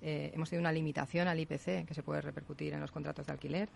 [0.00, 3.32] Eh, hemos tenido una limitación al IPC que se puede repercutir en los contratos de
[3.32, 3.68] alquiler.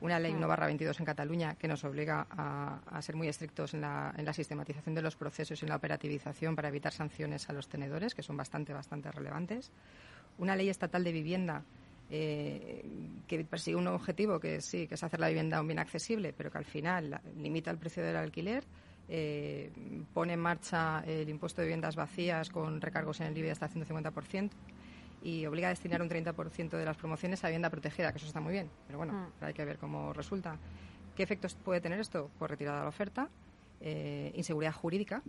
[0.00, 3.80] Una ley 1 barra 22 en Cataluña que nos obliga a, ser muy estrictos en
[3.80, 7.52] la, en la, sistematización de los procesos y en la operativización para evitar sanciones a
[7.52, 9.72] los tenedores, que son bastante, bastante relevantes.
[10.38, 11.64] Una ley estatal de vivienda
[12.10, 12.88] eh,
[13.26, 16.50] que persigue un objetivo que sí, que es hacer la vivienda un bien accesible, pero
[16.50, 18.64] que al final limita el precio del alquiler,
[19.08, 19.70] eh,
[20.14, 23.72] pone en marcha el impuesto de viviendas vacías con recargos en el IBI hasta el
[23.72, 24.50] 150%
[25.22, 28.40] y obliga a destinar un 30% de las promociones a vivienda protegida, que eso está
[28.40, 29.44] muy bien, pero bueno, mm.
[29.44, 30.56] hay que ver cómo resulta.
[31.16, 32.30] ¿Qué efectos puede tener esto?
[32.38, 33.28] Pues retirada de la oferta,
[33.80, 35.22] eh, inseguridad jurídica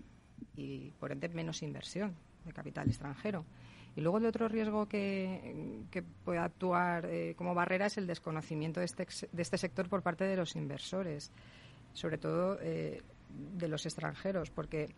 [0.55, 3.45] y, por ende, menos inversión de capital extranjero.
[3.95, 5.83] Y luego el otro riesgo que,
[6.23, 10.25] puede actuar eh, como barrera es el desconocimiento de este, de este sector por parte
[10.25, 11.31] de los inversores,
[11.93, 13.01] sobre todo eh,
[13.57, 14.89] de los extranjeros, porque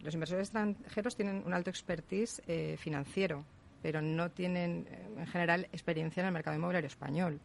[0.00, 3.44] los inversores extranjeros tienen un alto expertise eh, financiero,
[3.82, 4.86] pero no tienen
[5.16, 7.40] en general experiencia en el mercado inmobiliario español.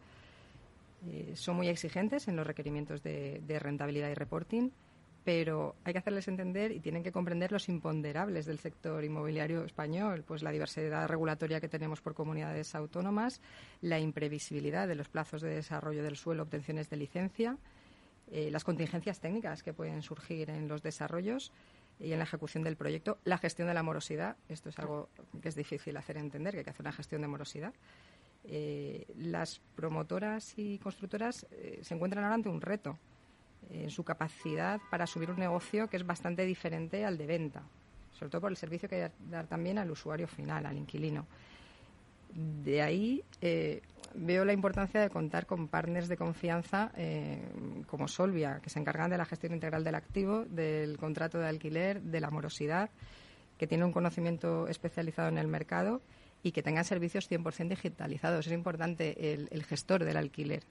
[1.06, 4.70] Eh, son muy exigentes en los requerimientos de, rentabilidad y reporting,
[5.24, 10.24] pero hay que hacerles entender y tienen que comprender los imponderables del sector inmobiliario español,
[10.26, 13.40] pues la diversidad regulatoria que tenemos por comunidades autónomas,
[13.80, 17.56] la imprevisibilidad de los plazos de desarrollo del suelo, obtenciones de licencia,
[18.30, 21.52] eh, las contingencias técnicas que pueden surgir en los desarrollos
[22.00, 25.08] y en la ejecución del proyecto, la gestión de la morosidad, esto es algo
[25.40, 27.72] que es difícil hacer entender, que hay que hacer una gestión de morosidad.
[28.44, 32.98] Eh, las promotoras y constructoras eh, se encuentran ahora ante un reto
[33.70, 37.62] en su capacidad para subir un negocio que es bastante diferente al de venta,
[38.12, 41.26] sobre todo por el servicio que hay que dar también al usuario final, al inquilino.
[42.34, 43.80] De ahí eh,
[44.14, 47.40] veo la importancia de contar con partners de confianza eh,
[47.86, 52.02] como Solvia, que se encargan de la gestión integral del activo, del contrato de alquiler,
[52.02, 52.90] de la morosidad,
[53.56, 56.00] que tiene un conocimiento especializado en el mercado
[56.42, 58.46] y que tengan servicios 100% digitalizados.
[58.46, 60.64] Es importante el, gestor del alquiler.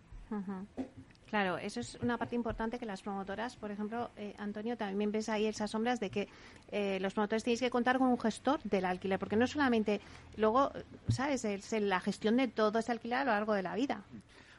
[1.33, 5.29] Claro, eso es una parte importante que las promotoras, por ejemplo, eh, Antonio, también ves
[5.29, 6.27] ahí esas sombras de que
[6.71, 9.99] eh, los promotores tenéis que contar con un gestor del alquiler, porque no solamente
[10.37, 10.71] luego,
[11.07, 11.43] ¿sabes?
[11.43, 14.03] Es la gestión de todo ese alquiler a lo largo de la vida.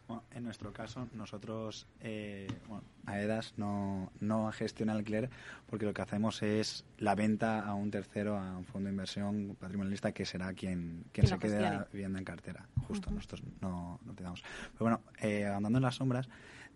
[0.09, 5.31] Bueno, en nuestro caso, nosotros, eh, bueno, AEDAS no, no gestiona el alquiler
[5.71, 9.57] porque lo que hacemos es la venta a un tercero, a un fondo de inversión
[9.61, 12.67] patrimonialista que será quien, quien se quede la vivienda en cartera.
[12.89, 14.43] Justo, nosotros no, no te damos.
[14.73, 16.29] Pero bueno, eh, andando en las sombras,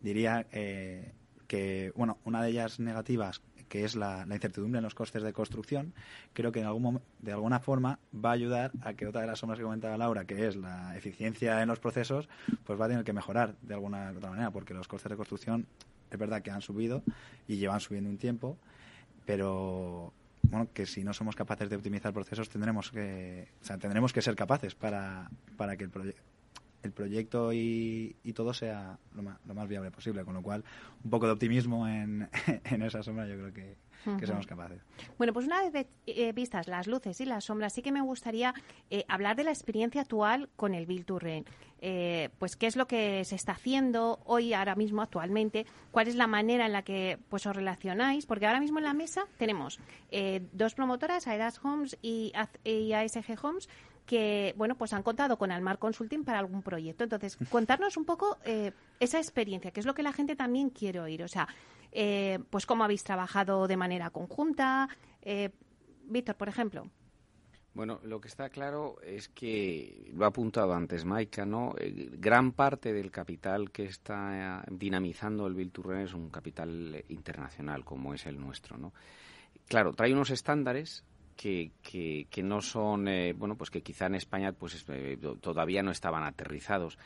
[0.02, 1.12] diría eh,
[1.46, 5.94] que, bueno, una de ellas negativas, que es la, incertidumbre en los costes de construcción,
[6.32, 9.40] creo que en algún, de alguna forma va a ayudar a que otra de las
[9.40, 12.28] sombras que comentaba Laura, que es la eficiencia en los procesos,
[12.64, 15.66] pues va a tener que mejorar de alguna otra manera, porque los costes de construcción
[16.10, 17.02] es verdad que han subido
[17.46, 18.56] y llevan subiendo un tiempo,
[19.26, 24.12] pero bueno, que si no somos capaces de optimizar procesos tendremos que, o sea, tendremos
[24.12, 26.22] que ser capaces para, para que el proyecto
[26.82, 30.24] el proyecto y, todo sea lo más, viable posible.
[30.24, 30.64] Con lo cual,
[31.02, 32.28] un poco de optimismo en,
[32.82, 33.76] esa sombra yo creo que,
[34.18, 34.80] que somos capaces.
[35.16, 38.54] Bueno, pues una vez eh, vistas las luces y las sombras, sí que me gustaría
[38.90, 41.18] eh, hablar de la experiencia actual con el Bill to
[41.80, 46.14] eh, pues qué es lo que se está haciendo hoy, ahora mismo, actualmente, cuál es
[46.14, 49.80] la manera en la que pues os relacionáis, porque ahora mismo en la mesa tenemos
[50.52, 52.32] dos promotoras, Aedas Homes y,
[52.64, 53.68] y ASG Homes,
[54.08, 57.04] que bueno pues han contado con Almar Consulting para algún proyecto.
[57.04, 60.98] Entonces, contarnos un poco eh, esa experiencia, que es lo que la gente también quiere
[60.98, 61.22] oír.
[61.22, 61.46] O sea,
[61.92, 64.88] eh, pues cómo habéis trabajado de manera conjunta.
[65.20, 65.50] Eh,
[66.04, 66.90] Víctor, por ejemplo.
[67.74, 71.74] Bueno, lo que está claro es que, lo ha apuntado antes Maika, ¿no?
[71.76, 78.26] gran parte del capital que está dinamizando el Bilturren es un capital internacional, como es
[78.26, 78.94] el nuestro, ¿no?
[79.68, 81.04] Claro, trae unos estándares
[81.38, 85.92] que, que, no son, eh, bueno, pues que quizá en España pues eh, todavía no
[85.92, 86.98] estaban aterrizados.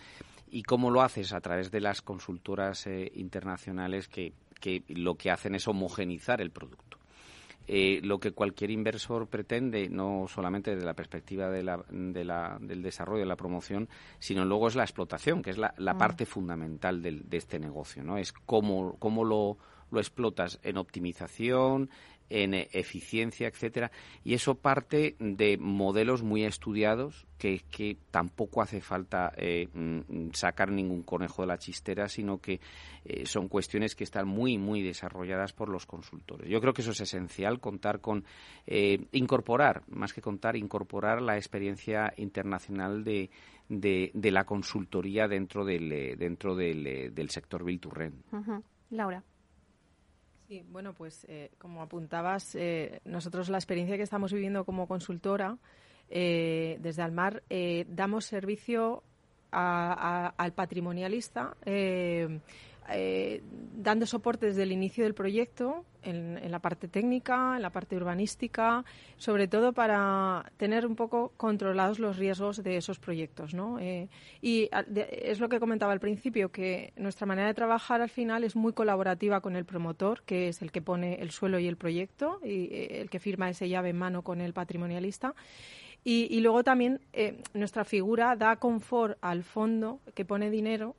[0.50, 1.34] ¿Y cómo lo haces?
[1.34, 6.50] A través de las consultoras eh, internacionales que, que lo que hacen es homogenizar el
[6.50, 6.98] producto.
[7.68, 12.82] lo que cualquier inversor pretende, no solamente desde la perspectiva de la, de la, del
[12.82, 15.98] desarrollo, de la promoción, sino luego es la explotación, que es la, la mm.
[15.98, 18.16] parte fundamental del, de este negocio, ¿no?
[18.16, 19.58] Es cómo, cómo lo,
[19.92, 21.90] lo explotas en optimización,
[22.32, 23.90] en eficiencia, etcétera,
[24.24, 30.70] y eso parte de modelos muy estudiados que, que tampoco hace falta eh, mm, sacar
[30.70, 32.60] ningún conejo de la chistera, sino que
[33.04, 36.48] eh, son cuestiones que están muy, muy desarrolladas por los consultores.
[36.48, 38.24] Yo creo que eso es esencial, contar con,
[38.66, 43.28] eh, incorporar, más que contar, incorporar la experiencia internacional de,
[43.68, 48.22] de, la consultoría dentro del, dentro del, del sector Bilturren.
[48.90, 49.22] Laura.
[50.52, 55.56] Sí, bueno, pues eh, como apuntabas, eh, nosotros la experiencia que estamos viviendo como consultora
[56.10, 57.42] eh, desde Almar,
[57.88, 59.02] damos servicio
[59.50, 61.56] al patrimonialista
[62.90, 63.42] eh,
[63.74, 68.84] dando soporte desde el inicio del proyecto, en, la parte técnica, en la parte urbanística,
[69.16, 73.54] sobre todo para tener un poco controlados los riesgos de esos proyectos.
[73.54, 73.78] ¿no?
[73.78, 74.08] Eh,
[74.40, 78.56] y es lo que comentaba al principio, que nuestra manera de trabajar al final es
[78.56, 82.40] muy colaborativa con el promotor, que es el que pone el suelo y el proyecto,
[82.42, 85.34] y eh, el que firma ese llave en mano con el patrimonialista.
[86.04, 87.00] Y, luego también
[87.54, 90.96] nuestra figura da confort al fondo que pone dinero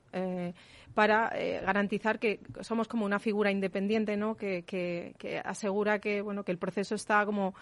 [0.94, 4.36] para eh, garantizar que somos como una figura independiente, ¿no?
[4.36, 7.54] Que, que, asegura que bueno que el proceso está como,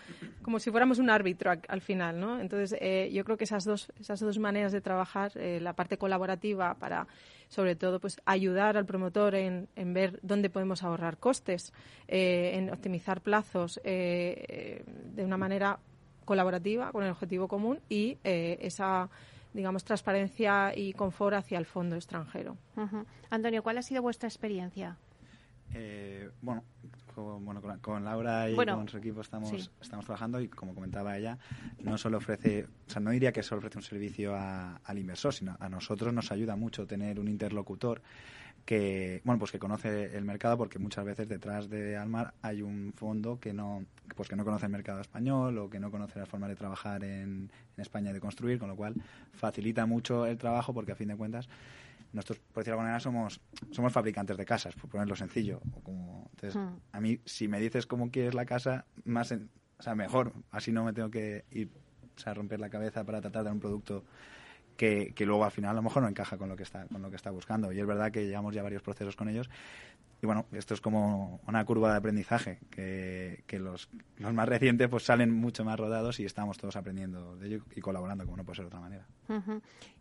[0.43, 2.39] como si fuéramos un árbitro al, final, ¿no?
[2.39, 5.97] Entonces eh, yo creo que esas dos esas dos maneras de trabajar, eh, la parte
[5.97, 7.07] colaborativa para
[7.49, 11.73] sobre todo pues ayudar al promotor en, en ver dónde podemos ahorrar costes,
[12.09, 14.85] en optimizar plazos de
[15.19, 15.79] una manera
[16.25, 19.11] colaborativa con el objetivo común y esa
[19.55, 22.57] digamos, transparencia y confort hacia el fondo extranjero.
[23.31, 24.97] Antonio, ¿cuál ha sido vuestra experiencia?
[25.75, 26.65] Eh, bueno,
[27.15, 31.39] con, bueno, con, Laura y con su equipo estamos, estamos trabajando y como comentaba ella,
[31.83, 35.57] no solo ofrece, o sea, no diría que solo ofrece un servicio al inversor, sino
[35.59, 38.03] a nosotros nos ayuda mucho tener un interlocutor
[38.65, 42.93] que bueno pues que conoce el mercado porque muchas veces detrás de Almar hay un
[42.95, 43.85] fondo que no
[44.17, 47.03] pues que no conoce el mercado español o que no conoce las formas de trabajar
[47.05, 48.95] en, en España y de construir con lo cual
[49.33, 51.49] facilita mucho el trabajo porque a fin de cuentas
[52.13, 53.41] nosotros por decirlo de alguna manera somos
[53.71, 56.77] somos fabricantes de casas por ponerlo sencillo como entonces hmm.
[56.93, 60.85] a mí si me dices cómo quieres la casa más o sea mejor así no
[60.85, 61.71] me tengo que ir
[62.17, 64.05] o sea, romper la cabeza para tratar de dar un producto
[64.77, 67.11] que, luego al final a lo mejor no encaja con lo que está con lo
[67.11, 67.73] que está buscando.
[67.73, 69.49] Y es verdad que llevamos ya varios procesos con ellos.
[70.21, 75.03] Y bueno esto es como una curva de aprendizaje que, los, los más recientes pues
[75.03, 78.57] salen mucho más rodados y estamos todos aprendiendo de ello y colaborando como no puede
[78.57, 79.07] ser de otra manera.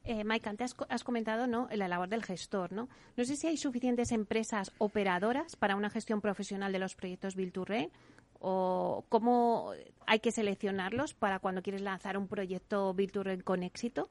[0.03, 3.57] Eh, Mike antes has, comentado no la labor del gestor no no sé si hay
[3.57, 7.65] suficientes empresas operadoras para una gestión profesional de los proyectos Build to
[8.39, 9.72] o cómo
[10.05, 14.09] hay que seleccionarlos para cuando quieres lanzar un proyecto Build to con éxito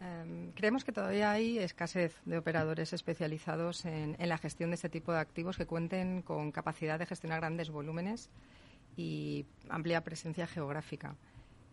[0.00, 5.12] Em, creemos que todavía hay escasez de operadores especializados en, la gestión de este tipo
[5.12, 8.30] de activos que cuenten con capacidad de gestionar grandes volúmenes
[8.96, 11.16] y amplia presencia geográfica.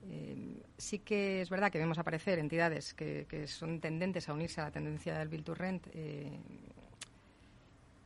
[0.10, 4.66] Em, sí que es verdad que vemos aparecer entidades que, son tendentes a unirse a
[4.66, 6.32] la tendencia del Build to Rent, eh,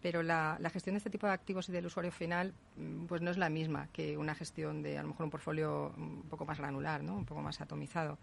[0.01, 3.31] pero la, gestión de este tipo de activos y del usuario final mm, pues no
[3.31, 6.57] es la misma que una gestión de a lo mejor un portfolio un poco más
[6.57, 7.15] granular, ¿no?
[7.15, 8.17] un poco más atomizado.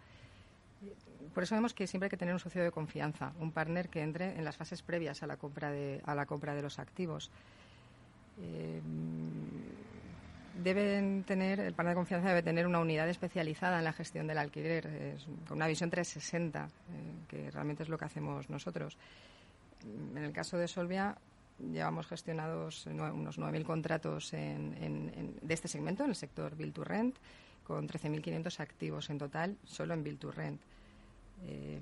[1.35, 4.03] Por eso vemos que siempre hay que tener un socio de confianza, un partner que
[4.03, 7.31] entre en las fases previas a la compra de, a la compra de los activos.
[8.41, 8.81] Eh,
[10.63, 14.39] deben tener, el partner de confianza debe tener una unidad especializada en la gestión del
[14.39, 16.69] alquiler, con una visión 360, eh,
[17.29, 18.97] que realmente es lo que hacemos nosotros.
[20.15, 21.17] En el caso de Solvia,
[21.59, 27.17] llevamos gestionados unos 9.000 contratos de este segmento, en el sector Build to Rent,
[27.67, 30.61] con 13.500 activos en total, solo en Build to Rent.
[31.45, 31.81] Eh,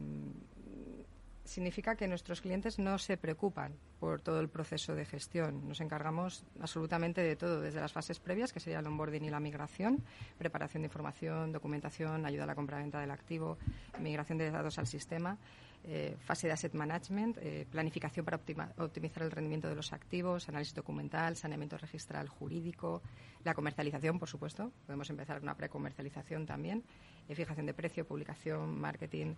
[1.44, 5.68] significa que nuestros clientes no se preocupan por todo el proceso de gestión.
[5.68, 9.40] Nos encargamos absolutamente de todo, desde las fases previas, que sería el onboarding y la
[9.40, 10.02] migración,
[10.38, 13.58] preparación de información, documentación, ayuda a la compra-venta del activo,
[14.00, 15.38] migración de datos al sistema,
[15.86, 18.40] eh, fase de asset management, eh, planificación para
[18.78, 23.02] optimizar el rendimiento de los activos, análisis documental, saneamiento registral jurídico,
[23.44, 24.72] la comercialización, por supuesto.
[24.86, 26.82] Podemos empezar una precomercialización también,
[27.28, 29.34] eh, fijación de precio, publicación, marketing,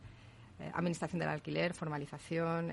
[0.72, 2.70] administración del alquiler, formalización,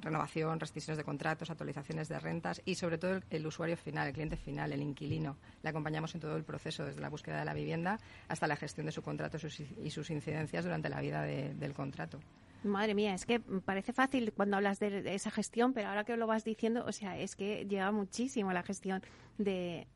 [0.00, 4.36] renovación, restricciones de contratos, actualizaciones de rentas y sobre todo el, usuario final, el cliente
[4.36, 5.36] final, el inquilino.
[5.62, 8.86] Le acompañamos en todo el proceso, desde la búsqueda de la vivienda hasta la gestión
[8.86, 9.38] de su contrato
[9.82, 12.20] y sus incidencias durante la vida del contrato.
[12.64, 16.26] Madre mía, es que parece fácil cuando hablas de, esa gestión, pero ahora que lo
[16.26, 19.02] vas diciendo, o sea, es que lleva muchísimo la gestión
[19.38, 19.86] de,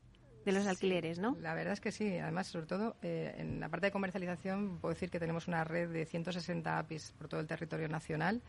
[0.44, 1.36] los alquileres, ¿no?
[1.40, 2.18] La verdad es que sí.
[2.18, 5.90] Además, sobre todo, eh, en la parte de comercialización, puedo decir que tenemos una red
[5.90, 8.42] de 160 APIs por todo el territorio nacional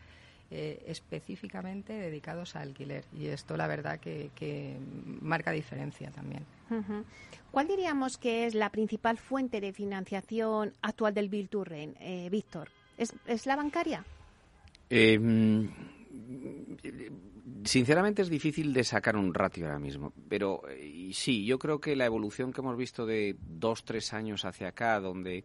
[0.54, 3.06] eh, específicamente dedicados a alquiler.
[3.18, 4.76] Y esto, la verdad, que,
[5.22, 6.44] marca diferencia también.
[7.50, 12.68] ¿Cuál diríamos que es la principal fuente de financiación actual del Bill Turren, eh, Víctor?
[12.98, 14.04] ¿Es, la bancaria?
[14.90, 15.70] Em,
[17.64, 21.96] sinceramente es difícil de sacar un ratio ahora mismo, pero eh, sí, yo creo que
[21.96, 25.44] la evolución que hemos visto de dos, tres años hacia acá, donde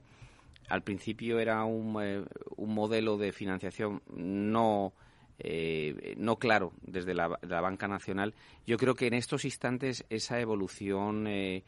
[0.68, 2.24] al principio era un, eh,
[2.56, 4.94] un modelo de financiación no,
[5.40, 8.34] eh, no claro desde la, banca nacional.
[8.66, 11.64] Yo creo que en estos instantes esa evolución eh,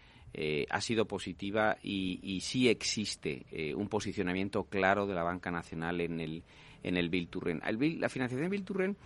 [0.70, 6.44] ha sido positiva y, sí existe un posicionamiento claro de la banca nacional en el,
[6.84, 7.62] en el Bill Turren.
[8.00, 8.98] la financiación Bill Turren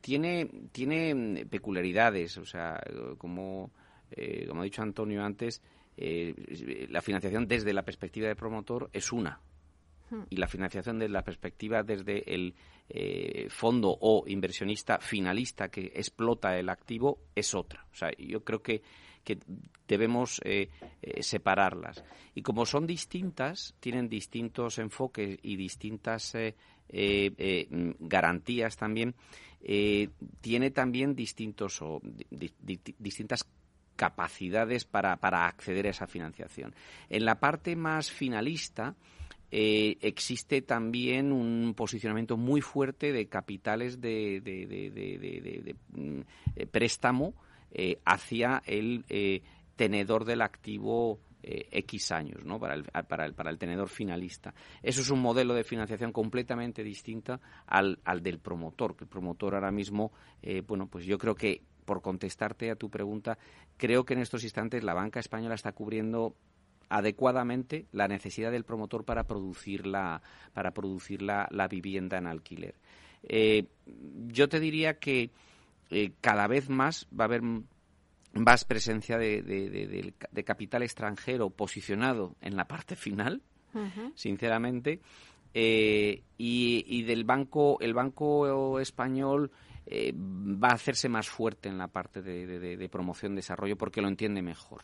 [0.00, 2.80] tiene, tiene peculiaridades, o sea,
[3.18, 3.70] como,
[4.48, 5.62] como ha dicho Antonio antes,
[6.02, 9.38] eh, la financiación desde la perspectiva del promotor es una
[10.08, 10.22] hmm.
[10.30, 12.54] y la financiación desde la perspectiva desde el
[12.88, 17.86] eh, fondo o inversionista finalista que explota el activo es otra.
[17.92, 18.80] O sea, yo creo que,
[19.22, 19.40] que
[19.86, 20.70] debemos eh,
[21.20, 22.02] separarlas.
[22.34, 26.34] Y como son distintas, tienen distintos enfoques y distintas
[28.00, 29.14] garantías también,
[30.40, 32.00] tiene también distintos o
[32.98, 33.46] distintas
[34.00, 36.74] capacidades para, para acceder a esa financiación.
[37.10, 38.94] En la parte más finalista,
[39.50, 46.20] eh, existe también un posicionamiento muy fuerte de capitales de, de, mm,
[46.70, 47.34] préstamo
[47.72, 49.42] eh, hacia el eh,
[49.76, 52.58] tenedor del activo X años ¿no?
[52.58, 54.54] para, el, para, el, para el tenedor finalista.
[54.82, 59.54] Eso es un modelo de financiación completamente distinto al, al del promotor, que el promotor
[59.54, 60.12] ahora mismo,
[60.66, 63.36] bueno, pues yo creo que, por contestarte a tu pregunta,
[63.76, 66.36] creo que en estos instantes la banca española está cubriendo
[66.88, 70.22] adecuadamente la necesidad del promotor para producir la,
[70.52, 72.76] para producir la, la vivienda en alquiler.
[73.24, 73.66] Eh,
[74.28, 75.32] yo te diría que
[75.90, 77.42] eh, cada vez más va a haber
[78.34, 83.42] más presencia de, de, capital extranjero posicionado en la parte final,
[84.14, 85.00] sinceramente,
[85.54, 89.50] eh, y, del banco, el banco español
[89.92, 94.40] eh, va a hacerse más fuerte en la parte de, promoción desarrollo porque lo entiende
[94.40, 94.82] mejor.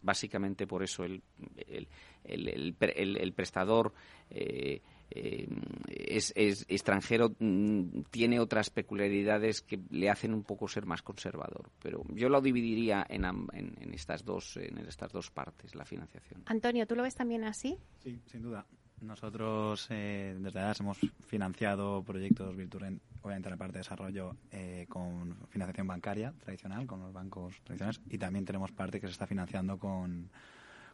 [0.00, 1.22] Básicamente por eso el,
[1.68, 1.86] el,
[2.24, 3.92] el, el prestador
[4.28, 4.80] eh,
[5.10, 5.46] eh,
[5.86, 6.32] es,
[6.68, 11.70] extranjero mm, tiene otras peculiaridades que le hacen un poco ser más conservador.
[11.82, 16.42] Pero yo lo dividiría en, en, estas, dos, en estas dos partes, la financiación.
[16.46, 17.78] Antonio, ¿tú lo ves también así?
[17.98, 18.66] Sí, sin duda.
[19.02, 24.86] Nosotros eh, desde ADAS hemos financiado proyectos Virturen, obviamente en la parte de desarrollo, eh,
[24.88, 29.26] con financiación bancaria tradicional, con los bancos tradicionales, y también tenemos parte que se está
[29.26, 30.30] financiando con,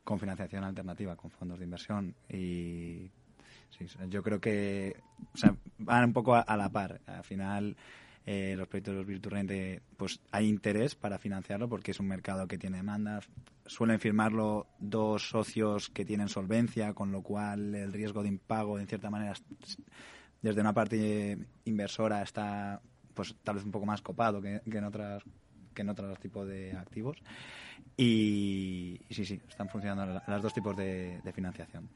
[0.04, 2.14] con financiación alternativa, con fondos de inversión.
[2.28, 3.10] Y
[3.70, 4.96] Sí, yo creo que
[5.78, 7.00] van un poco a, la par.
[7.06, 7.76] Al final,
[8.30, 12.46] eh, los proyectos de los Virturrente, pues hay interés para financiarlo porque es un mercado
[12.46, 13.20] que tiene demanda.
[13.64, 18.86] Suelen firmarlo dos socios que tienen solvencia, con lo cual el riesgo de impago, en
[18.86, 19.32] cierta manera,
[20.42, 22.82] desde una parte inversora está
[23.14, 25.22] pues tal vez un poco más copado que, en otras
[25.72, 27.16] que en otros tipos de activos.
[27.96, 31.88] Y, sí, sí, están funcionando los dos tipos de, financiación.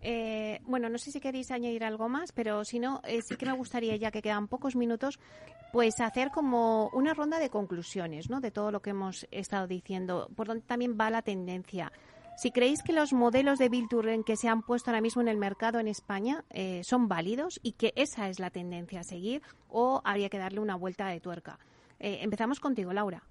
[0.00, 3.46] Eh, bueno, no sé si queréis añadir algo más, pero si no, eh, sí que
[3.46, 5.18] me gustaría, ya que quedan pocos minutos,
[5.72, 8.40] pues hacer como una ronda de conclusiones, ¿no?
[8.40, 11.92] De todo lo que hemos estado diciendo, por donde también va la tendencia.
[12.36, 13.88] Si creéis que los modelos de Bill
[14.24, 17.72] que se han puesto ahora mismo en el mercado en España eh, son válidos y
[17.72, 21.58] que esa es la tendencia a seguir, o habría que darle una vuelta de tuerca.
[21.98, 23.22] empezamos contigo, Laura.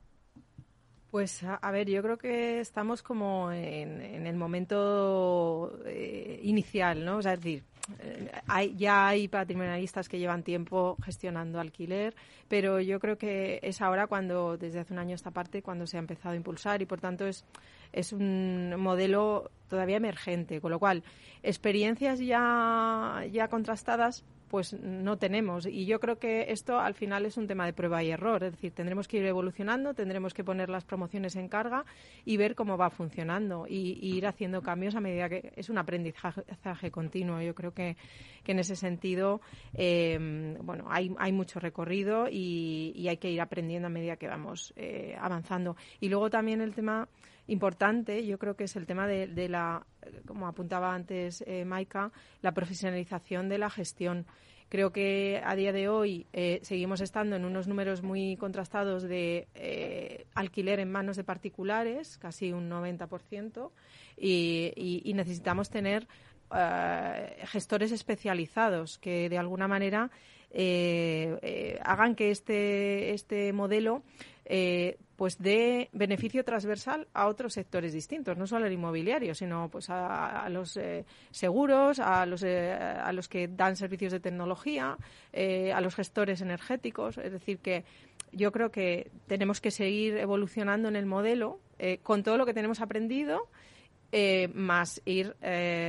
[1.11, 7.17] Pues a, ver, yo creo que estamos como en, el momento eh, inicial, ¿no?
[7.17, 7.63] O sea, es decir,
[7.99, 12.15] eh, hay, ya hay patrimonialistas que llevan tiempo gestionando alquiler,
[12.47, 15.97] pero yo creo que es ahora cuando, desde hace un año esta parte, cuando se
[15.97, 17.45] ha empezado a impulsar y por tanto es,
[17.93, 21.03] es un modelo todavía emergente, con lo cual
[21.43, 25.65] experiencias ya, ya contrastadas pues no tenemos.
[25.65, 28.43] Y yo creo que esto al final es un tema de prueba y error.
[28.43, 31.85] Es decir, tendremos que ir evolucionando, tendremos que poner las promociones en carga
[32.23, 36.91] y ver cómo va funcionando y, ir haciendo cambios a medida que es un aprendizaje
[36.91, 37.41] continuo.
[37.41, 37.97] Yo creo que,
[38.43, 39.41] que en ese sentido,
[39.73, 44.73] eh, bueno, hay, hay mucho recorrido y, hay que ir aprendiendo a medida que vamos
[44.75, 45.75] eh, avanzando.
[45.99, 47.07] Y luego también el tema
[47.47, 49.85] importante, yo creo que es el tema de, la,
[50.25, 54.25] como apuntaba antes eh, Maika, la profesionalización de la gestión.
[54.67, 59.47] Creo que a día de hoy eh, seguimos estando en unos números muy contrastados de
[59.53, 63.69] eh, alquiler en manos de particulares, casi un 90%,
[64.17, 66.07] y, y, necesitamos tener
[67.47, 70.09] gestores especializados que de alguna manera
[71.83, 74.03] hagan que este, este modelo
[75.15, 80.47] pues dé beneficio transversal a otros sectores distintos, no solo el inmobiliario, sino pues a,
[80.49, 84.97] los eh, seguros, a los, eh, a los que dan servicios de tecnología,
[85.31, 87.17] eh, a los gestores energéticos.
[87.17, 87.85] Es decir, que
[88.31, 91.59] yo creo que tenemos que seguir evolucionando en el modelo
[92.03, 93.49] con todo lo que tenemos aprendido.
[94.53, 95.35] más ir,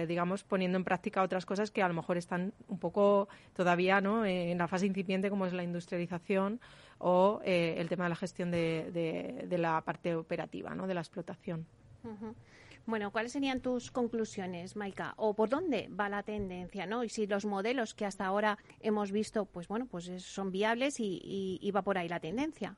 [0.09, 4.25] digamos, poniendo en práctica otras cosas que a lo mejor están un poco todavía ¿no?
[4.25, 6.61] en la fase incipiente, como es la industrialización
[6.99, 8.91] o eh, el tema de la gestión de,
[9.49, 10.87] de, la parte operativa, ¿no?
[10.87, 11.67] de la explotación.
[12.87, 15.15] Bueno, ¿cuáles serían tus conclusiones, Maika?
[15.17, 17.03] ¿O por dónde va la tendencia, no?
[17.03, 21.71] Y si los modelos que hasta ahora hemos visto, pues bueno, pues son viables y,
[21.75, 22.77] va por ahí la tendencia.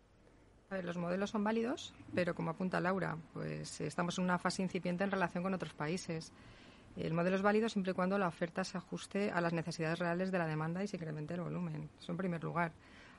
[0.83, 5.11] los modelos son válidos, pero como apunta Laura, pues estamos en una fase incipiente en
[5.11, 6.33] relación con otros países.
[6.97, 10.33] El modelo es válido siempre y cuando la oferta se ajuste a las necesidades reales
[10.33, 11.91] de la demanda y se incremente el volumen.
[12.01, 12.73] Eso en primer lugar.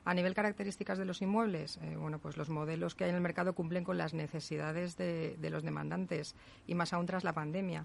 [0.04, 3.22] A nivel características de los inmuebles, eh, bueno, pues los modelos que hay en el
[3.22, 6.34] mercado cumplen con las necesidades de, los demandantes
[6.66, 7.84] y más aún tras la pandemia.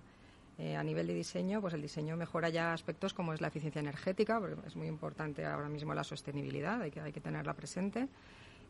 [0.57, 3.82] Eh, a nivel de diseño, pues el diseño mejora ya aspectos como es la eficiencia
[3.82, 8.07] energética, porque es muy importante ahora mismo la sostenibilidad, hay que, hay que tenerla presente.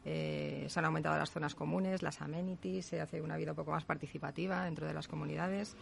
[0.04, 3.72] Eh, se han aumentado las zonas comunes, las amenities, se hace una vida un poco
[3.72, 5.76] más participativa dentro de las comunidades.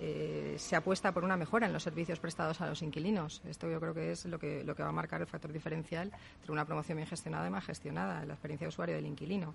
[0.00, 3.42] Eh, se apuesta por una mejora en los servicios prestados a los inquilinos.
[3.48, 6.10] Esto yo creo que es lo que, lo que va a marcar el factor diferencial
[6.40, 9.54] entre una promoción bien gestionada y mal gestionada, la experiencia de usuario del inquilino.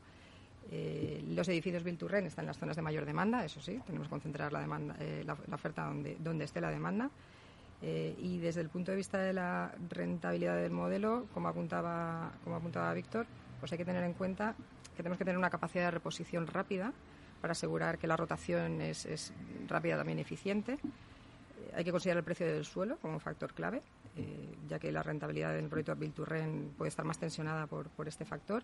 [0.71, 4.11] Eh, los edificios Build están en las zonas de mayor demanda, eso sí, tenemos que
[4.11, 7.09] concentrar la, demanda, eh, la, oferta donde, donde esté la demanda.
[7.81, 12.93] Y desde el punto de vista de la rentabilidad del modelo, como apuntaba, como apuntaba
[12.93, 13.25] Víctor,
[13.61, 14.53] pues hay que tener en cuenta
[14.97, 16.91] que tenemos que tener una capacidad de reposición rápida
[17.41, 19.33] para asegurar que la rotación es, es
[19.67, 20.77] rápida también eficiente.
[21.75, 23.81] hay que considerar el precio del suelo como un factor clave,
[24.67, 26.25] ya que la rentabilidad del proyecto to
[26.77, 28.63] puede estar más tensionada por, por este factor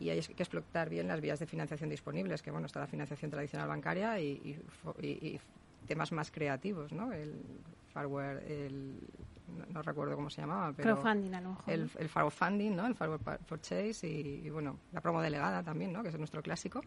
[0.00, 3.30] y hay que explotar bien las vías de financiación disponibles, que bueno, está la financiación
[3.30, 4.58] tradicional bancaria y,
[5.86, 7.12] temas más creativos, ¿no?
[7.12, 7.34] El
[7.94, 9.00] hardware, el
[9.72, 12.86] no, recuerdo cómo se llamaba, pero crowdfunding a lo mejor, el, el crowdfunding, ¿no?
[12.86, 16.02] El forward purchase y, y, bueno, la promo delegada también, ¿no?
[16.02, 16.80] Que es nuestro clásico.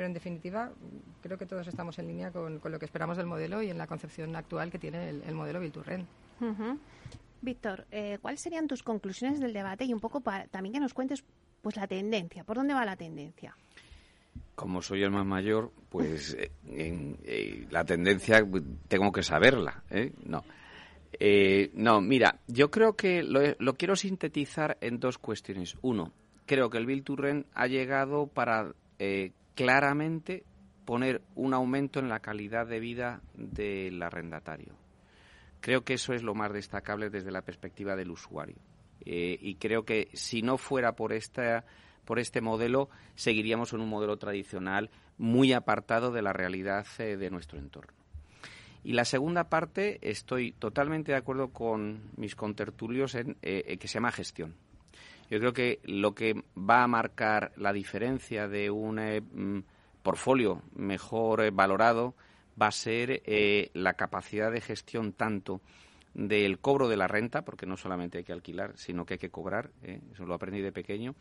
[0.00, 0.72] Pero en definitiva,
[1.20, 3.76] creo que todos estamos en línea con, con lo que esperamos del modelo y en
[3.76, 6.06] la concepción actual que tiene el, modelo Build
[7.42, 10.94] Víctor, eh, ¿cuáles serían tus conclusiones del debate y un poco para, también que nos
[10.94, 11.22] cuentes
[11.60, 12.44] pues la tendencia.
[12.44, 13.54] ¿Por dónde va la tendencia?
[14.54, 18.42] Como soy el más mayor, pues eh, eh, la tendencia
[18.88, 19.84] tengo que saberla.
[19.90, 20.14] ¿eh?
[20.24, 20.42] No.
[21.74, 25.76] no, mira, yo creo que lo, quiero sintetizar en dos cuestiones.
[25.82, 26.14] Uno,
[26.46, 28.72] creo que el Bill Turren ha llegado para
[29.54, 30.44] claramente
[30.84, 34.74] poner un aumento en la calidad de vida del arrendatario.
[35.60, 38.56] Creo que eso es lo más destacable desde la perspectiva del usuario.
[39.04, 41.14] Eh, y creo que si no fuera por
[42.04, 47.30] por este modelo seguiríamos en un modelo tradicional muy apartado de la realidad eh, de
[47.30, 47.92] nuestro entorno.
[48.82, 53.94] Y la segunda parte, estoy totalmente de acuerdo con mis contertulios en eh, que se
[53.94, 54.54] llama gestión.
[55.30, 61.50] Yo creo que lo que va a marcar la diferencia de un mm, portfolio mejor
[61.52, 62.14] valorado
[62.60, 63.22] va a ser
[63.72, 65.62] la capacidad de gestión tanto
[66.14, 69.30] del cobro de la renta, porque no solamente hay que alquilar, sino que hay que
[69.30, 70.00] cobrar, ¿eh?
[70.12, 71.14] eso lo aprendí de pequeño.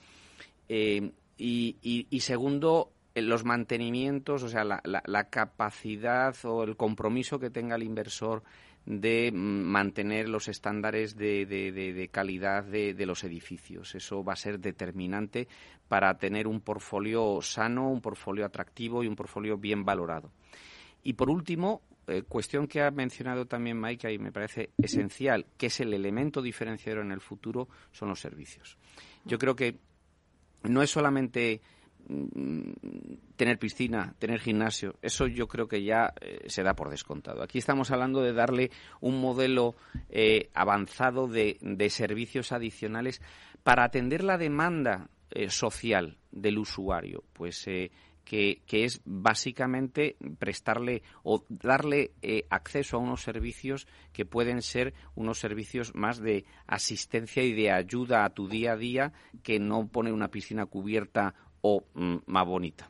[0.67, 7.75] Eh, y, segundo, eh, los mantenimientos, o sea, la, capacidad o el compromiso que tenga
[7.75, 8.43] el inversor
[8.89, 13.93] de mantener los estándares de, calidad de, de, los edificios.
[13.93, 15.47] Eso va a ser determinante
[15.87, 20.31] para tener un portfolio sano, un portfolio atractivo y un portfolio bien valorado.
[21.03, 25.67] Y por último, eh, cuestión que ha mencionado también Mike y me parece esencial, que
[25.67, 28.75] es el elemento diferenciador en el futuro, son los servicios.
[29.23, 29.77] Yo creo que
[30.63, 31.61] no es solamente
[33.35, 37.43] tener piscina, tener gimnasio, eso yo creo que ya eh, se da por descontado.
[37.43, 39.75] Aquí estamos hablando de darle un modelo
[40.09, 41.57] eh, avanzado de,
[41.89, 43.21] servicios adicionales
[43.63, 45.09] para atender la demanda
[45.49, 47.23] social del usuario.
[47.33, 47.67] Pues
[48.29, 55.39] que, es básicamente prestarle o darle eh, acceso a unos servicios que pueden ser unos
[55.39, 60.11] servicios más de asistencia y de ayuda a tu día a día que no pone
[60.11, 62.89] una piscina cubierta o mm, más bonita.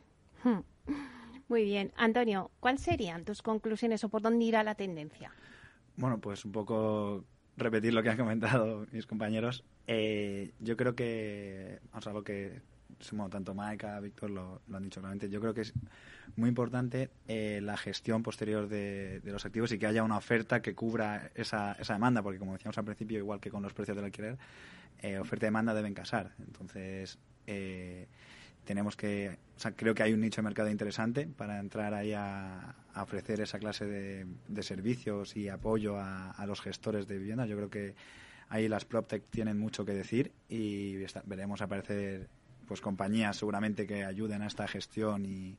[1.48, 1.92] Muy bien.
[1.96, 5.32] Antonio, ¿cuáles serían tus conclusiones o por dónde irá la tendencia?
[5.96, 7.24] Bueno, pues un poco
[7.56, 9.64] repetir lo que han comentado mis compañeros.
[9.86, 12.62] Eh, yo creo que, vamos a lo que
[13.30, 15.28] tanto Maika, Víctor lo, han dicho claramente.
[15.28, 15.72] Yo creo que es
[16.36, 20.74] muy importante eh, la gestión posterior de, los activos y que haya una oferta que
[20.74, 24.06] cubra esa, esa demanda, porque como decíamos al principio, igual que con los precios del
[24.06, 24.38] alquiler,
[25.00, 26.32] eh, oferta y demanda deben casar.
[26.38, 28.06] Entonces, eh,
[28.70, 32.12] tenemos que, o sea, creo que hay un nicho de mercado interesante para entrar ahí
[32.12, 37.46] a, ofrecer esa clase de, servicios y apoyo a, los gestores de vivienda.
[37.46, 37.96] Yo creo que
[38.48, 42.28] ahí las PropTech tienen mucho que decir y veremos aparecer
[42.68, 45.56] pues compañías seguramente que ayuden a esta gestión y,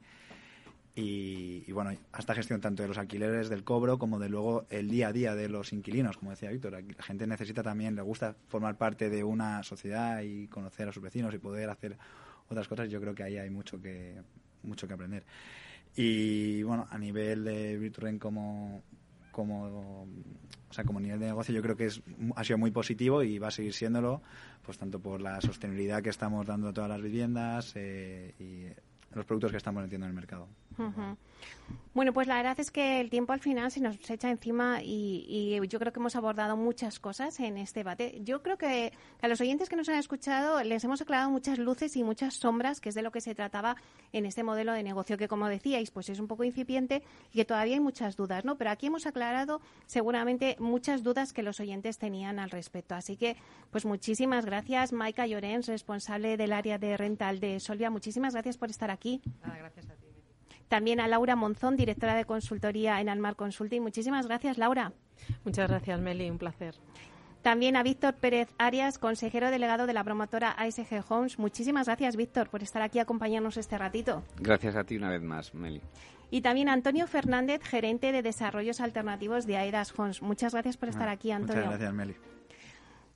[0.95, 4.89] y, bueno, a esta gestión tanto de los alquileres del cobro como de luego el
[4.89, 6.81] día a día de los inquilinos, como decía Víctor.
[6.81, 11.03] La gente necesita también, le gusta formar parte de una sociedad y conocer a sus
[11.03, 11.97] vecinos y poder hacer
[12.51, 12.89] otras cosas.
[12.89, 14.21] Yo creo que ahí hay mucho que
[14.63, 15.23] mucho que aprender.
[15.95, 18.83] Y bueno, a nivel de Virturen como
[19.31, 20.07] como
[20.69, 22.01] o sea, como nivel de negocio yo creo que es,
[22.35, 24.21] ha sido muy positivo y va a seguir siéndolo,
[24.61, 28.67] pues tanto por la sostenibilidad que estamos dando a todas las viviendas eh, y
[29.13, 30.47] los productos que estamos metiendo en el mercado.
[31.93, 35.59] Bueno, pues la verdad es que el tiempo al final se nos echa encima y,
[35.67, 38.21] yo creo que hemos abordado muchas cosas en este debate.
[38.23, 41.95] Yo creo que a los oyentes que nos han escuchado les hemos aclarado muchas luces
[41.97, 43.75] y muchas sombras, que es de lo que se trataba
[44.13, 47.03] en este modelo de negocio, que como decíais, pues es un poco incipiente
[47.33, 48.57] y que todavía hay muchas dudas, ¿no?
[48.57, 52.95] Pero aquí hemos aclarado seguramente muchas dudas que los oyentes tenían al respecto.
[52.95, 53.35] Así que,
[53.71, 57.89] pues muchísimas gracias, Maika Llorens, responsable del área de rental de Solvia.
[57.89, 59.00] Muchísimas gracias por estar aquí.
[59.43, 60.07] Gracias a ti.
[60.67, 63.81] También a Laura Monzón, directora de consultoría en Almar Consulting.
[63.81, 64.93] Muchísimas gracias, Laura.
[65.43, 66.29] Muchas gracias, Meli.
[66.29, 66.75] Un placer.
[67.41, 71.39] También a Víctor Pérez Arias, consejero delegado de la promotora ASG Homes.
[71.39, 74.23] Muchísimas gracias, Víctor, por estar aquí a acompañarnos este ratito.
[74.37, 75.81] Gracias a ti una vez más, Meli.
[76.29, 80.21] Y también Antonio Fernández, gerente de desarrollos alternativos de AEDAS Homes.
[80.21, 81.65] Muchas gracias por estar aquí, Antonio.
[81.65, 82.15] Muchas gracias, Meli.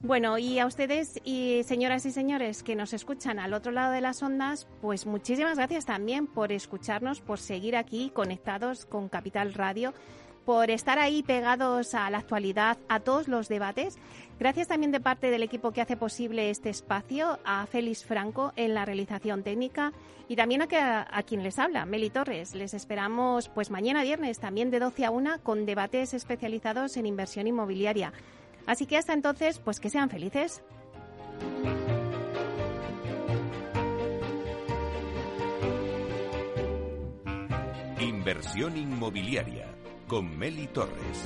[0.05, 4.01] Bueno, y a ustedes y señoras y señores que nos escuchan al otro lado de
[4.01, 9.95] las ondas, pues muchísimas gracias también por escucharnos, por seguir aquí conectados con Capital Radio
[10.45, 13.97] por estar ahí pegados a la actualidad, a todos los debates.
[14.39, 18.75] Gracias también de parte del equipo que hace posible este espacio, a Félix Franco en
[18.75, 19.91] la realización técnica
[20.27, 22.53] y también a, a, quien les habla, Meli Torres.
[22.53, 27.47] Les esperamos pues mañana viernes también de 12 a 1 con debates especializados en inversión
[27.47, 28.13] inmobiliaria.
[28.65, 30.63] Así que hasta entonces, pues que sean felices.
[37.99, 39.67] Inversión inmobiliaria
[40.07, 41.25] con Meli Torres.